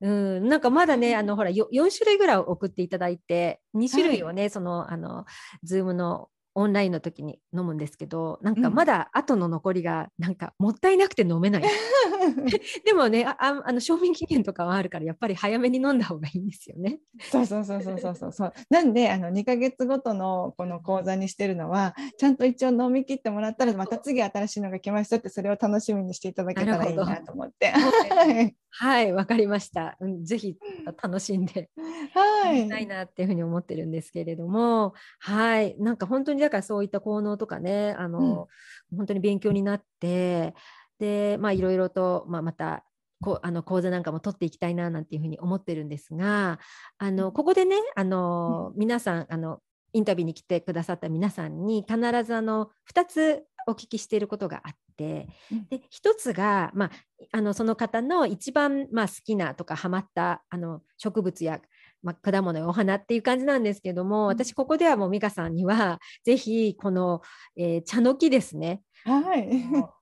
[0.00, 5.24] うん、なんかまだね、あのほらよ4種類ぐらい送っていただいて2種類をね、そのあの
[5.66, 6.28] Zoom の
[6.58, 11.62] オンラインの時に飲むんですけどなんかうんまだ後の残りがなんかもったいなくて飲めない
[12.84, 16.98] でもねあああの賞味期限とかはあるからやっぱり早めに飲んだ方がいいんですよね。
[17.20, 18.52] そうそうそうそうそうそうそう。
[18.70, 27.68] なんであの2ヶ月ごとのこの講座にしてるのはちゃんと一応飲み切ってもらったらまた次新しいのが来ましたってそれを楽しみにしていただけたらいいなと思って。
[27.68, 30.24] はい はいわかりました、うん。
[30.24, 30.56] ぜひ
[31.02, 31.70] 楽しんで
[32.14, 32.66] はい。
[32.66, 38.48] ないなっていうふうに思ってるんですけれども、はい、なんか本当にだからそういった効能とかね、あの、
[38.96, 40.54] 本当に勉強になって、
[40.98, 42.84] で、まあいろいろと、まあ、また
[43.20, 46.58] こうあの講座なんかも取っていきたいななんていうふうに思ってるんですが、
[46.96, 49.60] あのここでね、あの皆さんあの
[49.92, 55.66] インタビューに来てくださった皆さんに必ずあの2つお聞きしていることがあって、うん。
[55.68, 56.90] で1つが、まあ、
[57.32, 61.60] あのその方の一番、まあ、好きなとかハマったあの植物や、
[62.02, 67.22] まあ、果物やお花っていう感じなんですけども、うん私ここではもう美香さんには ぜひこの、
[67.56, 69.48] えー茶の木ですねはい。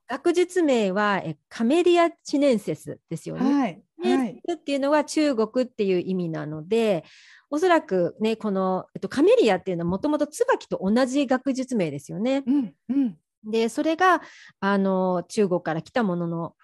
[0.07, 3.53] 学術名はえカメリアチネンセスですよね。
[3.53, 3.83] はい。
[4.01, 4.33] はい。
[4.33, 7.03] ンセスっていうのは中国っていう意味なので
[7.49, 12.43] おそらくねこの、えっと、カメリアっていうのはもともと椿と同じ学術名ですよね。
[12.45, 13.17] うんうん。
[13.43, 14.21] でそれが
[14.59, 16.55] あの中国から来たものの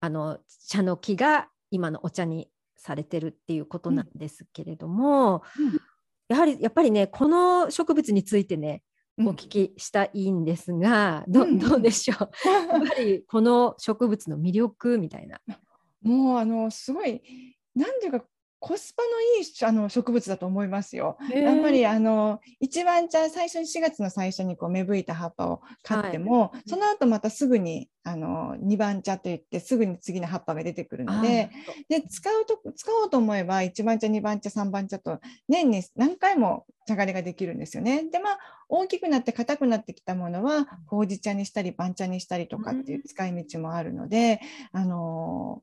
[0.00, 2.48] あの茶の木が今のお茶に
[2.84, 5.80] されてるっていうことなんですけれども、うん。
[6.28, 8.82] やはりやっぱりねこの植物についてね
[9.16, 9.28] うん。
[9.28, 11.58] お聞きしたいんですが、どうん。
[11.58, 12.18] どうでしょう？
[12.48, 15.40] やっぱりこの植物の魅力みたいな。
[16.02, 17.22] もうあのすごい
[17.74, 18.24] なんていうか
[18.66, 21.18] コスパのいいあの植物だと思いますよ。
[21.30, 31.50] やっぱりあの一番茶最初に4月の最初にこう芽吹いた葉っぱを買っても、その後またすぐにあの2番茶といってすぐに次の葉っぱが出てくるので
[31.90, 38.08] で使うと使おうと思えば1番茶2番茶3番茶と年に何回も茶狩りができるんですよね。
[38.10, 38.38] でまあ
[38.70, 44.40] 大きくなって硬くなってきたものはほうじ茶にしたり番茶にしたりとかっていう使い道もあるので、
[44.72, 45.62] あの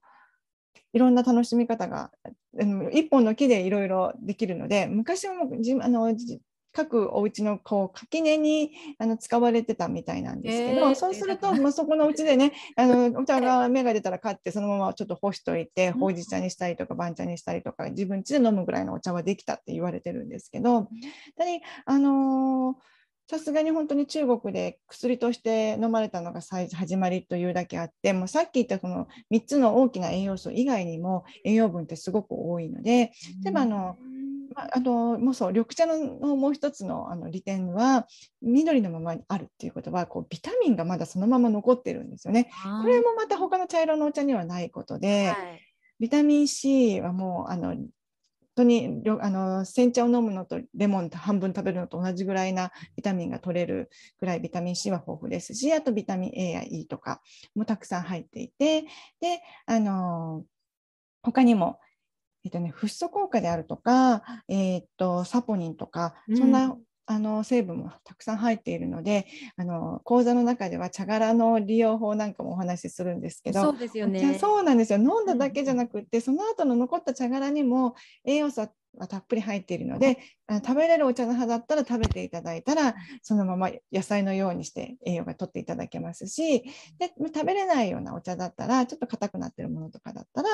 [0.93, 2.11] いろんな楽しみ方が
[2.53, 6.39] うん一本の木でいろいろできるので昔はもうじあのじ
[6.73, 20.87] 各お家のこう垣根にあの使われてたみたいなんですけど、へーそうすると、まあ、そこのうちでねあの お茶が芽が出たら買ってそのままちょっと干しといてほうじ茶にしたりとか番茶にしたりとか自分家で飲むぐらいのお茶はできたって言われてるんですけど
[21.35, 21.51] ただ
[21.85, 33.11] あのーさすがに本当に中国で薬として飲まれたのが最始まりというだけあってもうさっき言ったその3つの大きな栄養素以外にも栄養分ってすごく多いので
[33.43, 33.97] 例えばあの
[34.53, 35.97] まあ、あのもうそう緑茶の
[36.35, 38.05] もう一つのあの利点は
[38.41, 42.51] 緑のままにあるっていうことはこうビタミンがまだそのまま残ってるんですよね。
[42.81, 45.71] これもまた他の茶色のお茶にはないことで、はい
[46.01, 47.75] ビタミン C はもうあの
[48.55, 53.89] 当にあの煎茶を飲むのとレモン半分食べるのと同じぐらいなビタミンが取れる
[54.19, 57.21] ぐらいビタミン C は豊富ですしあとビタミン A や E とか
[57.55, 58.81] もたくさん入っていて
[59.19, 60.43] であの
[61.23, 61.79] 他にも
[62.43, 66.75] えっとね、フッ素効果であるとか、えー、っとサポニンとか、そんな
[67.11, 74.37] あの成分もたくさん入っているのであの講座の中では茶殻の利用法なんかもお話しするんですけどそうですよね。
[74.39, 74.99] そうなんですよ。
[74.99, 77.95] 飲んだだけじゃなくって、その後の残った茶殻にも
[78.25, 78.67] 栄養素
[78.97, 80.17] がたっぷり入っているので
[80.49, 86.63] 食べれるお茶の葉だったら食べていただいたらそのまま野菜のようにして栄養がとっていただけますし
[86.99, 90.49] で食べれないようなお茶だったらちょっと硬くなってるものとかだったら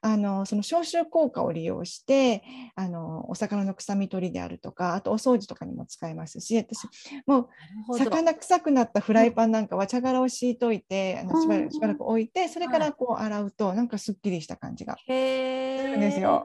[0.00, 2.42] あのその消臭効果を利用して
[2.74, 6.88] あのお魚の臭み取りであるとかあとお掃除とかにも使えますし私
[7.26, 7.48] も
[7.90, 16.44] う魚臭くなったフライパンなんかは茶殻を敷いといてあのしばらくしばらく置いてそれからこう洗うとなんかすっきりした感じがするんですよ。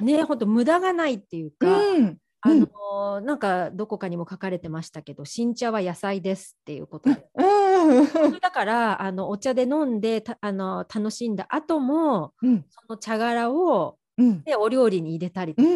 [0.00, 13.96] ね本当無駄がないっていうか、うん、あの、うん、なんかどこかにも書かれてましたけど新茶は野菜ですっていうことで、うん、だからあのお茶で飲んであの楽しんだ後も、うん、その茶殻を、
[14.44, 15.68] でお料理に入れたりとか。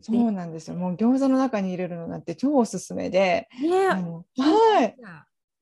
[0.00, 0.76] そうなんですよ。
[0.76, 3.48] もう餃子の中に入れるのなんて超おすすめで。
[3.60, 4.96] ね、はい。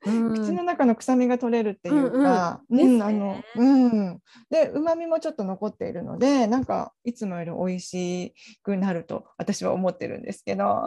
[0.02, 4.18] 口の中の臭みが取れるっていうか、うん、あの、うん、
[4.50, 10.84] で旨味もちょっと残っているので、なんかいつもより美味しくなると私は思ってるんですけど。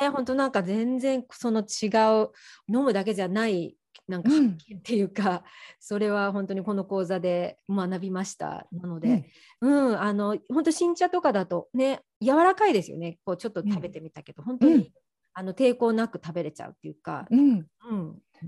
[0.00, 1.88] えー、本当なんか全然その違
[2.22, 2.30] う
[2.68, 3.76] 飲むだけじゃない
[4.08, 5.40] なんか発見っていうか、うん、
[5.80, 13.18] それは本当にこの講座で学びましたなので、うん、うん、あの本当新茶とかだとね柔らかいですよね。
[13.24, 14.92] こうちょっと食べてみたけど、本当に、
[15.34, 17.66] あの抵抗なく食べれちゃうっていうか、うん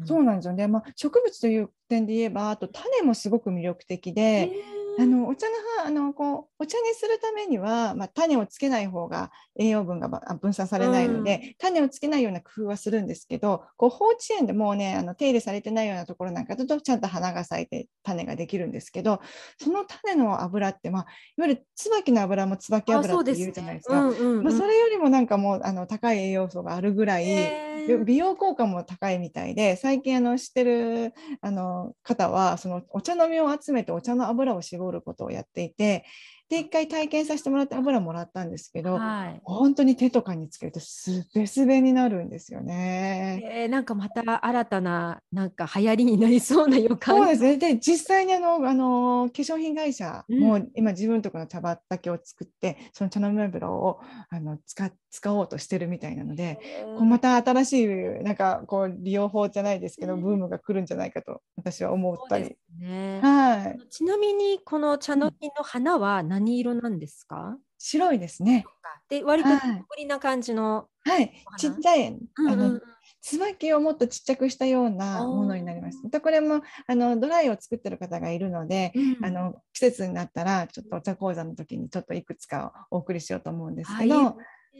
[0.04, 4.50] そうなんですよね、まあ、植物という点で言えばあと種もすごく魅力的で。
[4.98, 10.08] あのお茶の葉あのこうお茶にするためには、まあ、種をつけない方が栄養分が
[10.40, 19.20] 分散されないので、うん、種をつけないような工夫はするんですけどこう放置園でもうねあの手入れされてないようなところなんかだとちゃんと花が咲いて種ができるんですけど
[19.58, 24.12] その種の油って、まあ、いわゆる椿の油も椿油って言うじゃないですか。
[24.12, 27.74] そ、まあ、それよりもなんかもうあの高い栄養素があるぐらい。
[28.04, 36.04] 美容効果も高いみたいで最近あの知ってるあの方はそのお茶の実を集めてお茶の油を絞ることをやっていて
[36.48, 43.40] で一回体験させてもらって油もらったんですけど、はい、本当に手とかにつけるとすべすべになるんですよね。
[43.44, 47.16] えー、なんかまた新たななんか流行りになりそうな予感。
[47.16, 47.56] そうですね。
[47.56, 57.86] で実際にあのあの化粧品会社も今自分のところの茶畑を作って、うん、その茶の実油をあの使使おうとしてるみたいなので、こうまた新しい
[58.24, 62.56] なんかこう利用法じゃないですけど、ブームが来るんじゃないかと私は思ったり。
[62.80, 67.56] ね、はい、ちなみにこの茶の実の花は何色なんですか？
[67.78, 68.64] 白いですね。
[69.08, 72.16] で割とたっぷりな感じの、はい、ちっちゃい、
[72.48, 72.80] あの、
[73.20, 76.00] 椿をもっとちっちゃくしたようなものになります。
[76.02, 84.36] またこれもあのドライを作ってる方がいるので、うん、あの季節になったらちょっとお茶講座の時にちょっといくつかお送りしようと思うんですけど、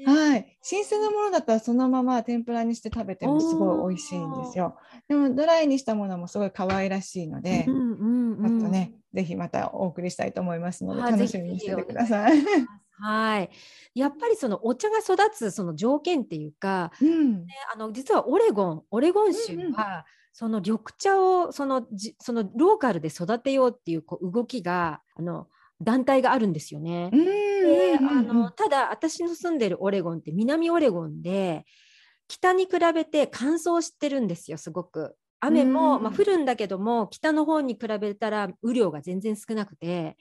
[0.07, 4.77] はい、新鮮なものだったらそのまま天ぷらにして食べてもすごい美味しいんですよ。
[5.09, 12.43] でもドライにしたものもすごい可愛らしいので、うんうんうん、とねぜひまたお送りしたいと思いますので楽しみにしててください。
[12.97, 13.51] はい、
[13.95, 19.75] やっぱりそのお茶が育つその条件っていうか、うん、ね、あの実はオレゴンオレゴン州は、うんうん、
[20.33, 25.49] その緑茶をそのじそのローカルで育てようっていうこう動きがあの
[25.83, 27.11] 団体があるんですよね。
[27.13, 31.65] であのただ私の住んでるオレゴンって南オレゴンで
[32.29, 35.17] 北に比べて乾燥してるんですよすごく。
[35.45, 40.17] 雨も、まあ、降るんだけども北の方に比べたら雨量が全然少なくて。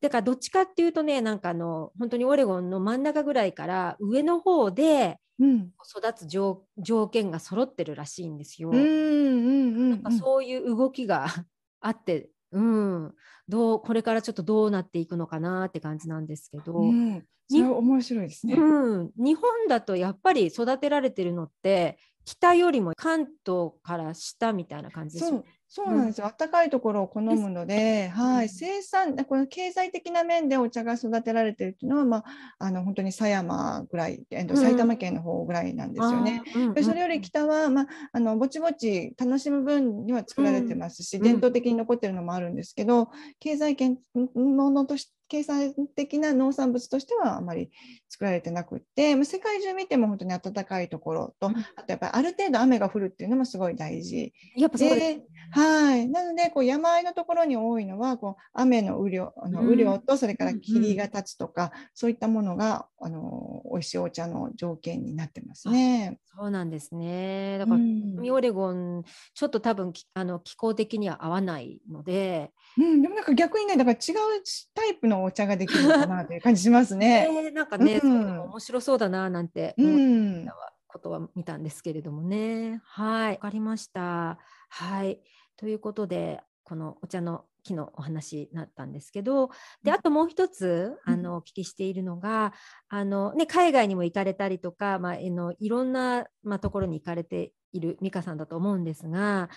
[0.00, 6.66] だからどっちかっていうとねなんかあの本当にオレゴンの真ん中ぐらいから上の方で育つ条,、
[7.08, 8.72] 件が揃ってるらしいんですよ。
[8.72, 11.26] なんかそういう動きが
[11.80, 13.14] あってうん、
[13.48, 25.44] どうこれからちょっとどうなっていくのかなって感じなんですけど、うん、それ面白いですね、うん、日本だとやっぱり育てられてるのって北よりも関東から下みたいな感じですよね。
[25.74, 26.20] そうなんです。
[26.20, 32.24] よ、暖かいところを好むので、はい、生産、この経済的な面でお茶が育てられてるっていうのは、まあ、
[32.58, 36.42] あの本当に狭山ぐらい、えっと、埼玉県の方ぐらいなんですよね。
[36.54, 43.08] うん、それより北は、まあ、あのぼちぼち楽しむ分には作られてますし、伝統的に残ってるのもあるんですけど、
[43.40, 43.98] 経済圏
[44.34, 47.70] ものとし計算的な農産物としてはあまり
[48.10, 54.34] 作られてなくって、世界中見ても本当に暖かいところと、あとやっぱりある程度雨が降るっていうのもすごい大事。
[54.58, 55.20] やっぱそうです、
[55.62, 56.08] はい。
[56.08, 66.18] なので、こう山あいのところに多いのは、こう雨の雨量あの雨量と、それから霧が立つとか、そういったものがあの美味しいお茶の条件になってますね。
[66.36, 67.58] そうなんですね。
[67.58, 69.04] だから、南、オレゴン、
[69.34, 74.42] ちょっと多分あの気候的には合わないので、うん、でもなんか逆にね、だから違う
[74.74, 77.28] タイプのお茶ができるのかなという感じしますね。
[77.46, 82.80] えー、なんかね、うん、面白そうだななんて思ったことは見たんですけれどもね。
[82.84, 84.38] はい、わかりました。
[84.68, 85.20] はい、
[85.56, 89.50] ということで、このお茶の木のお話になったんですけど
[89.82, 92.52] であともう一つあのお聞きしているのが
[92.88, 99.48] あの、ね、海外にも行かれたりとか、まあ、のいろんな、まあ、ところに行かれている美香さんだと思うんですが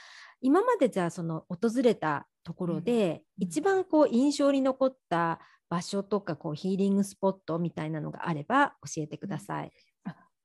[0.41, 9.71] 今までじゃあその訪れたところで、一番こう印象に残った場所とかこうヒーリングスポットみたいなのがあれば教えてください。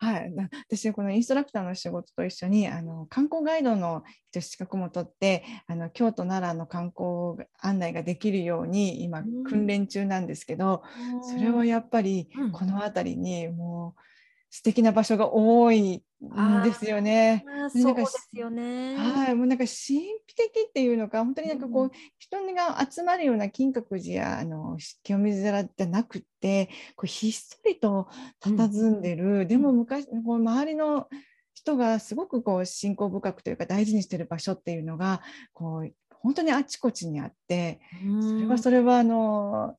[0.03, 0.33] はい、
[0.67, 10.83] 私このインストラクターの仕事と一緒にあの観光ガイドの資格も取ってあの京都奈良の観光案内ができるように今訓練中なんですけど、
[11.23, 14.01] それはやっぱりこの辺りにもう
[14.49, 17.45] 素敵な場所が多いんですよね。
[17.71, 18.97] そうですよね。
[18.97, 28.09] はい、もうなんか神秘的っていうのか、本当になんかこう、うん、人が集まるような金閣寺やあの清水寺じゃなくて、こうひっそりと
[28.43, 31.09] 佇んでる、うん、でも昔こう周りの
[31.55, 35.23] 人がすごくこう信仰深くというか大事にしてる場所っていうのが
[35.55, 37.81] こう本当にあちこちにあって、
[38.21, 39.77] それはそれはあの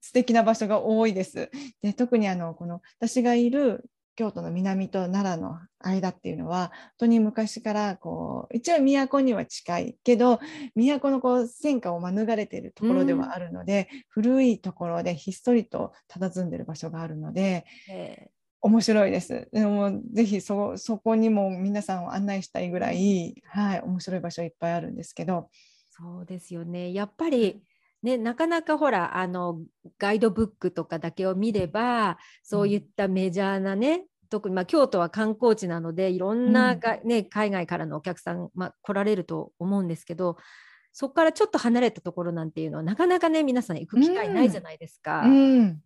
[0.00, 1.50] 素敵な場所が多いです。
[1.82, 3.88] で特にあのこの私がいる
[4.18, 10.40] 京都の南と奈良の間っていうのは本当に昔からこう一応都には近いけど
[10.74, 17.64] 都のこう戦火を免れているところではあるので、うん、古いところでひっそりと佇んでる場所があるので。
[18.60, 19.48] 面白いです。
[19.52, 25.48] でもぜひそそこにも皆さんを案内したいぐらい、はい、面白い場所いっぱいあるんですけど。
[25.90, 26.92] そうですよね。
[26.92, 27.62] やっぱり
[28.02, 29.60] ね、なかなかほらあの
[29.98, 40.36] ガイドブックとかだけを見ればそういったメジャーなね、うん、特にまあ京都は観光地なのでいろんなが、ね、海外からのお客さん、まあ、来られると思うんですけど
[40.92, 45.22] そこからちょっと離れたところなんていうのはなかなかね皆さん行く機会ないじゃないですか。
[45.22, 45.80] うんうん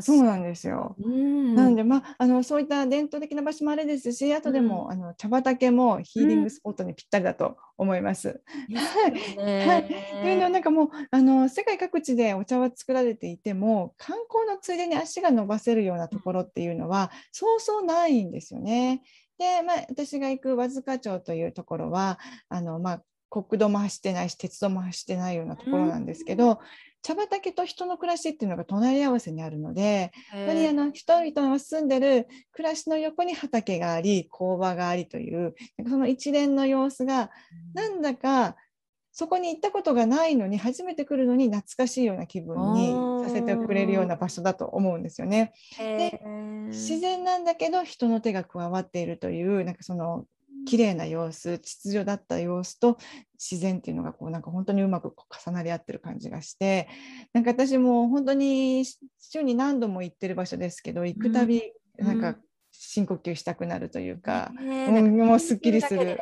[0.00, 0.96] そうなんですよ。
[1.02, 8.42] うん、なんで、まあ、あのそういった伝統的な場所もあれですし、あとでも、うん、あの茶畑もヒーリングスポットにぴったりだと思います。
[8.68, 9.92] うん、はい、と
[10.28, 19.02] いうのはなんかもうあの世界各地でお茶は作られていても観光のついでに足が伸ばせるようなところっていうのはそうそうないんですよね。
[19.38, 22.18] で、まあ、私が行く和塚町というところは
[22.50, 26.60] あの、まあ、国道も走ってないし鉄道も走ってないようなところなんですけど、
[27.02, 35.54] 茶畑と人の暮らしっていうのが隣り合わせにあるので、本当にあの人々が住んでる暮らしの横に畑があり、工場がありという、
[35.88, 37.30] その一連の様子が、
[37.72, 38.56] なんだか
[39.12, 42.92] そこに行ったことがないのに、初めて来るのに懐かしいような気分に
[43.24, 45.52] させてくれるような場所だと思うんですよね。
[45.78, 46.20] で
[46.66, 50.26] 自然なんだけど、人の手が加わっているという、なんかその
[50.66, 52.98] 綺麗な様子秩序だった様子と
[53.38, 56.88] 自然っていうのがこうなんか本当にうまく重なり合ってる感じがして
[57.32, 58.84] なんか私も本当に
[59.18, 62.36] 週に何度も行ってる場所ですけど行くたびなんか
[62.72, 66.18] 深呼吸したくなるというか、うん、もうすっきりする。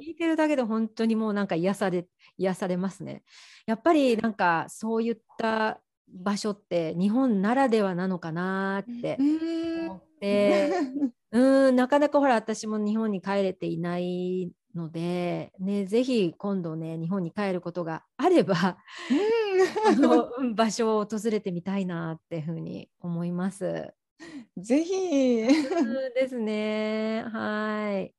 [0.00, 2.06] 聞いてるだけで本当にもうなんか癒され
[2.36, 3.22] 癒されますね。
[3.66, 10.70] やっぱりなんかそういった場所って日本ならではなのかなって思って。
[11.32, 18.54] うんなかなかほら私も日本に帰れていないので、ね、ぜひ今度ね日本に帰ることがあれば、
[19.86, 23.94] あの 場所を訪れてみたいなっていうふうに思います。
[24.58, 25.46] ぜひ。
[26.14, 27.24] ですね。
[27.32, 28.14] はい。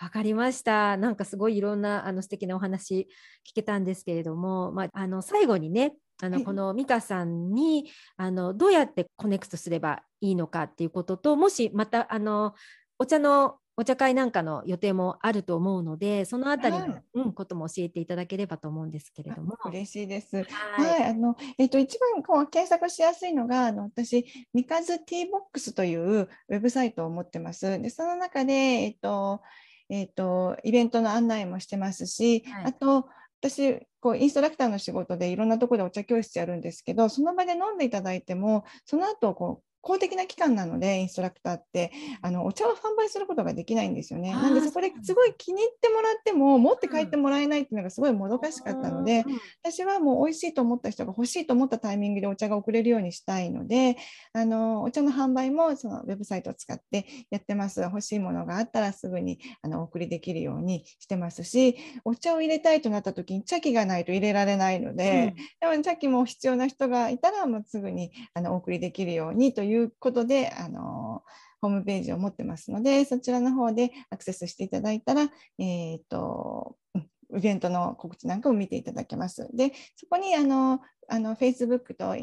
[0.00, 0.96] わかりました。
[0.96, 3.08] なんかすごいいろんなあの素敵なお話
[3.48, 12.54] 聞けたんですけれども、まあ、あの最後にねあの、この美香さんにあのどうやってコネクトすればいいのかっていうことともしまたあの
[12.98, 19.56] お茶のお茶会なんかの予定もあると思うので、そのあたりの、はい、うん、ことも教えていただければと思うんですけれども。
[19.64, 20.36] 嬉しいです。
[20.36, 20.46] はい、
[20.84, 27.62] はい、あの、えっ、と、一番こう検索しやすいのが、あの、私、ミカズティーボックスというウェブサイトを持ってます。
[27.82, 29.40] で、その中で、えっ、と、
[29.88, 33.06] えっ、と、イベントの案内もしてますし、はい、あと、
[33.44, 44.32] 私こうインストラクターの仕事でいろんなところでお茶教室やるんですけどその場で飲んでいただいてもその後こう公的な機関なのでインストラクターってあのお茶を販売することができないんですよね。
[44.32, 49.24] なんでそこですごい気に入ってもらっても持って帰ってもらえないっていうのがすごいもどかしかったので、
[49.62, 53.96] 私はもう美味しいと思った人が欲しいと思ったタイミングでお茶が送れるようにしたいので
[54.32, 57.80] あのお茶の販売もそのウェブサイトを使ってやってます。
[57.82, 71.22] 欲しいものがあったらすぐにあのお送りできるようにしてますしお茶を入れたいとなった時に茶器がないと入れられないので、うん、でも茶器も必要な人がいたらもうすぐにあのお送りできるようにといういうことであの
[71.60, 76.76] ホームページを持ってますのでそちらの方でアクセスしていただいたら、えーと、
[77.36, 79.48] イベントの告知なんかを見ていただけます。
[79.54, 82.14] でそこにあのあの Facebook とイ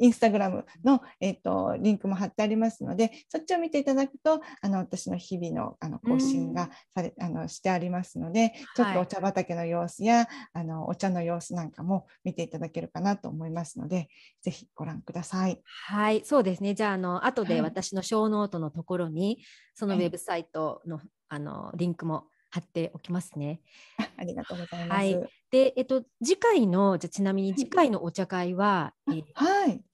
[0.00, 14.08] ンスタグラムの、えーと、リンクも貼ってありますので、そっちを見ていただくと、あの私の日々のあの更新がされ、あのしてありますので、ちょっとお茶畑の様子や、はい、あのお茶の様子なんかも見ていただけるかなと思いますので、
[14.42, 15.60] ぜひご覧ください。
[15.88, 16.74] はい、そうですね。
[16.74, 19.42] じゃあ、あの後で私のショーノートのところに、
[19.74, 23.60] そのウェブサイトの,、あのリンクも貼っておきますね。
[24.16, 24.98] ありがとうございます。
[24.98, 29.84] はい、で、えっと、次回の、じゃちなみに次回のお茶会は、はい、はい、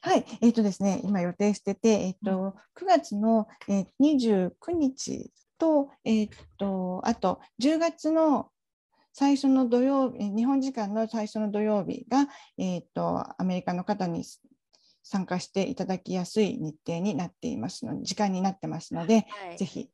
[0.00, 8.50] はい、えっ、ー、とですね、今予定してて、えっ、ー、と、9月の、えー、29日と、えっ、と、あと10月の
[9.12, 14.24] 最初の土曜日、日本時間の最初の土曜日が、えっ、と、アメリカの方に
[15.04, 19.88] 参加していただきやすい日程になっていますので、時間になってますので、はい、ぜひ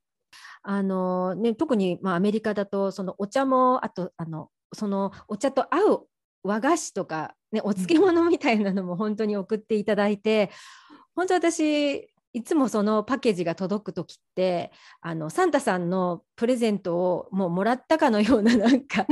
[0.64, 6.06] あのね、特に、まあ、アメリカだとそのお茶もあとあのそのお茶と合う
[6.42, 10.50] 和菓子とか、ね、お漬物みたいなのも本当に送っていただいて、
[11.14, 19.06] 本当私いつもそのパッケージが届く時ってあのサンタさんのプレゼントをもうもらったかのような なんか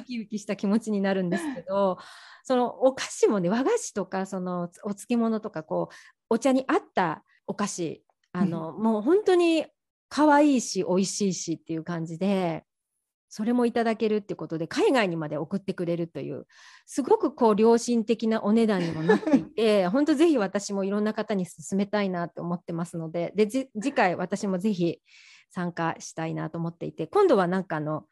[0.00, 1.98] ウキウキした気持ちになるんですけど
[2.44, 5.94] そのお菓子もね和菓子とかそのお漬物とかこう
[6.30, 9.66] お茶に合ったお菓子あの、うん、もう本当に
[10.08, 12.64] 可愛いし美味しいしっていう感じで
[13.30, 16.46] それもいただけるってことで海外にまで送ってくれるという
[16.86, 25.00] すごくこう良心的なお値段にもなっていて 本当ぜひ私もいろんな方に勧めたいなと思ってますのでで次回私もぜひ
[25.50, 28.04] 参加したいなと思っていて今度はなんかあの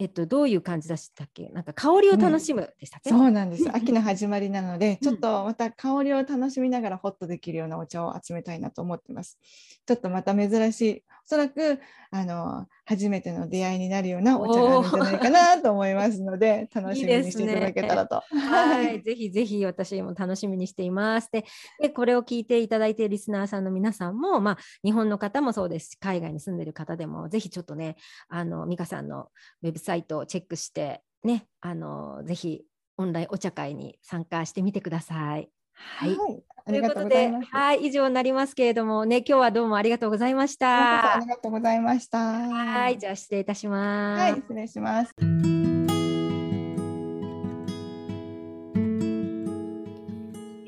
[0.00, 1.50] えっと、どういう感じでしたっけ？
[1.50, 3.68] なんか香りを楽しむでしたっけ、うん、そうなんです。
[3.70, 9.38] 秋の始まりなので、ちょっとまた香りを楽しみながらホッとできるようなお茶を集めたいなと思ってます。
[9.84, 11.04] ちょっとまた珍しい。
[11.26, 11.78] おそらく
[12.10, 18.22] あの初めての出会いになるようなお茶があるんじゃないかなと思いますので楽しみにしていただけたらと。
[18.34, 21.30] ね、はい、 ぜひぜひ私も楽しみにしています。
[21.30, 21.44] で
[21.78, 27.96] でこれを聞いていただいているリスナーさんの皆さんも、まあ、日本の方もそうですし海外に住んでいる方でもぜひちょっとね
[28.28, 29.28] あの美香さんの
[29.62, 32.62] ウェブサイトをチェックしてねあのぜひ
[32.96, 35.48] オンラインお茶会に参加してみてください。
[35.72, 41.16] はい、はいということで、はい、以上になりますけれどもね、今日はどうもありがとうございました。
[41.16, 42.18] ありがとうございました。
[42.18, 44.20] はい、じゃあ失礼いたします。
[44.20, 45.14] はい、失礼します。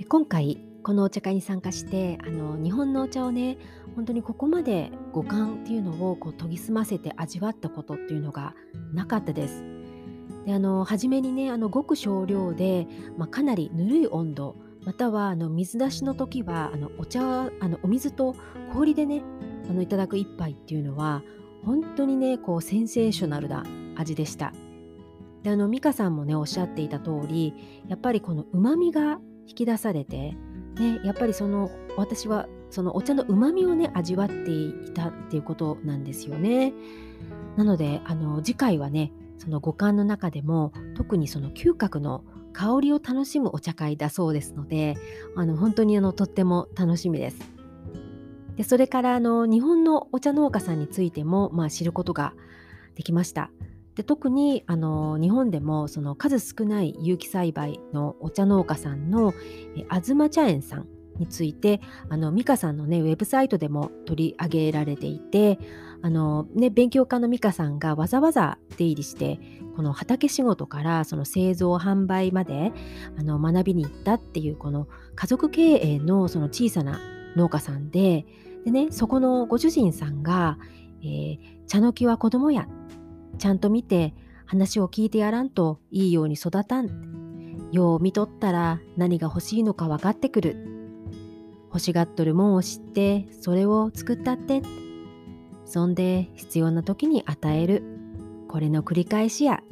[0.08, 3.56] 今回このお茶会に参加してあの日本のお茶をね
[3.94, 8.54] 本当にここまで五感っていうのをこう研ぎ澄ませて味わったことっていうのが
[8.92, 9.64] なかったです。
[10.44, 18.34] であの初めにねあのごく少量で、まあ、かなりぬるい温度またはあの水出しの時はあのお茶あのお水と
[18.72, 19.22] 氷でね
[19.70, 21.22] あのいただく一杯っていうのは
[21.64, 23.64] 本当にねこうセンセーショナルな
[23.96, 24.52] 味でした。
[25.44, 27.54] であの美香さんもねおっしゃっていた通り
[27.88, 30.36] やっぱりこのうまみが引き出されて、
[30.76, 36.72] ね、やっぱりその私はそのお茶のうまみをね味わっていたっていうことなんですよね。
[37.56, 44.96] なのであの次回はねその五感の中でも特にその嗅覚の香りを楽しむお茶会だそうですので
[45.36, 47.38] あの本当にあのとっても楽しみです。
[48.56, 52.34] でそれからあの日本のお茶農家さんについても、まあ、知ることが
[52.94, 53.50] できました。
[53.94, 59.34] で特にあの日本でもその数少ない有機栽培のお茶農家さんの
[59.88, 60.88] あずま茶園さん
[61.18, 65.58] についてあの美香さんのねウェブサイトでも取り上げられていて
[66.00, 69.38] あの、ね、勉強家の美香さんがわざわざ出入りして
[69.76, 72.72] この畑仕事からその製造販売まで
[73.18, 77.00] あの学びに行ったっていうこの家族経営のその小さな
[77.36, 78.26] 農家さんで
[78.64, 80.58] で、ね、そこのご主人さんが、
[81.02, 82.68] えー、茶の木は子供や
[83.38, 84.14] ちゃんと見て
[84.46, 87.68] 話を聞いてやらんといいように育たん。
[87.72, 90.56] よう見とったら何が欲しいのか分かってくる。
[91.68, 94.62] 欲しがっとるもんを知ってそれを作ったって。
[95.64, 97.82] そんで必要な時に与える。
[98.48, 99.62] これの繰り返しや。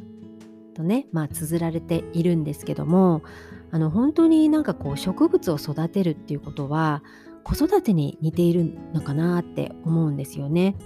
[0.75, 3.23] とねまあ綴られているんですけども。
[3.73, 7.03] あの本当になんかこう植物を育てるっていうことは
[7.45, 10.77] 子育てに似ているのかなって思うんですよね。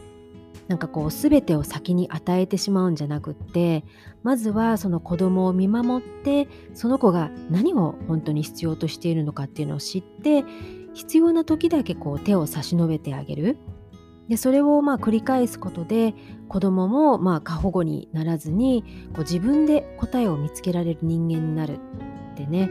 [0.69, 3.85] なんかこう全てを先に与えてしまうんじゃなくって
[4.23, 10.45] まずはその子供を見守ってその子が何を本当に必要としているのかっていうのを知って
[10.95, 13.59] 必要な時だけこう手を差し伸べてあげる。
[14.29, 16.15] でそれをまあ繰り返すことで
[16.49, 18.83] 子供もまあ過保護にならずに
[19.13, 21.79] こう自分で答えを見つけられる人間になる
[22.33, 22.71] ってね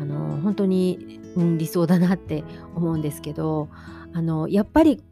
[0.00, 2.42] あの本当に、うん、理想だなって
[2.74, 3.68] 思うんですけど
[4.14, 5.02] あのやっぱり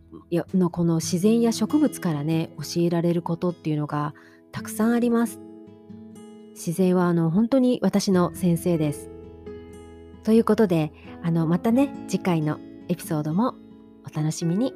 [0.54, 4.14] のこの自然や植物からね教えられることっていうのが
[4.50, 5.40] たくさんあります。
[6.54, 9.10] 自然はあの本当に私の先生です。
[10.22, 12.58] ということであのまたね次回の
[12.88, 13.54] エピソードも
[14.04, 14.74] お楽しみに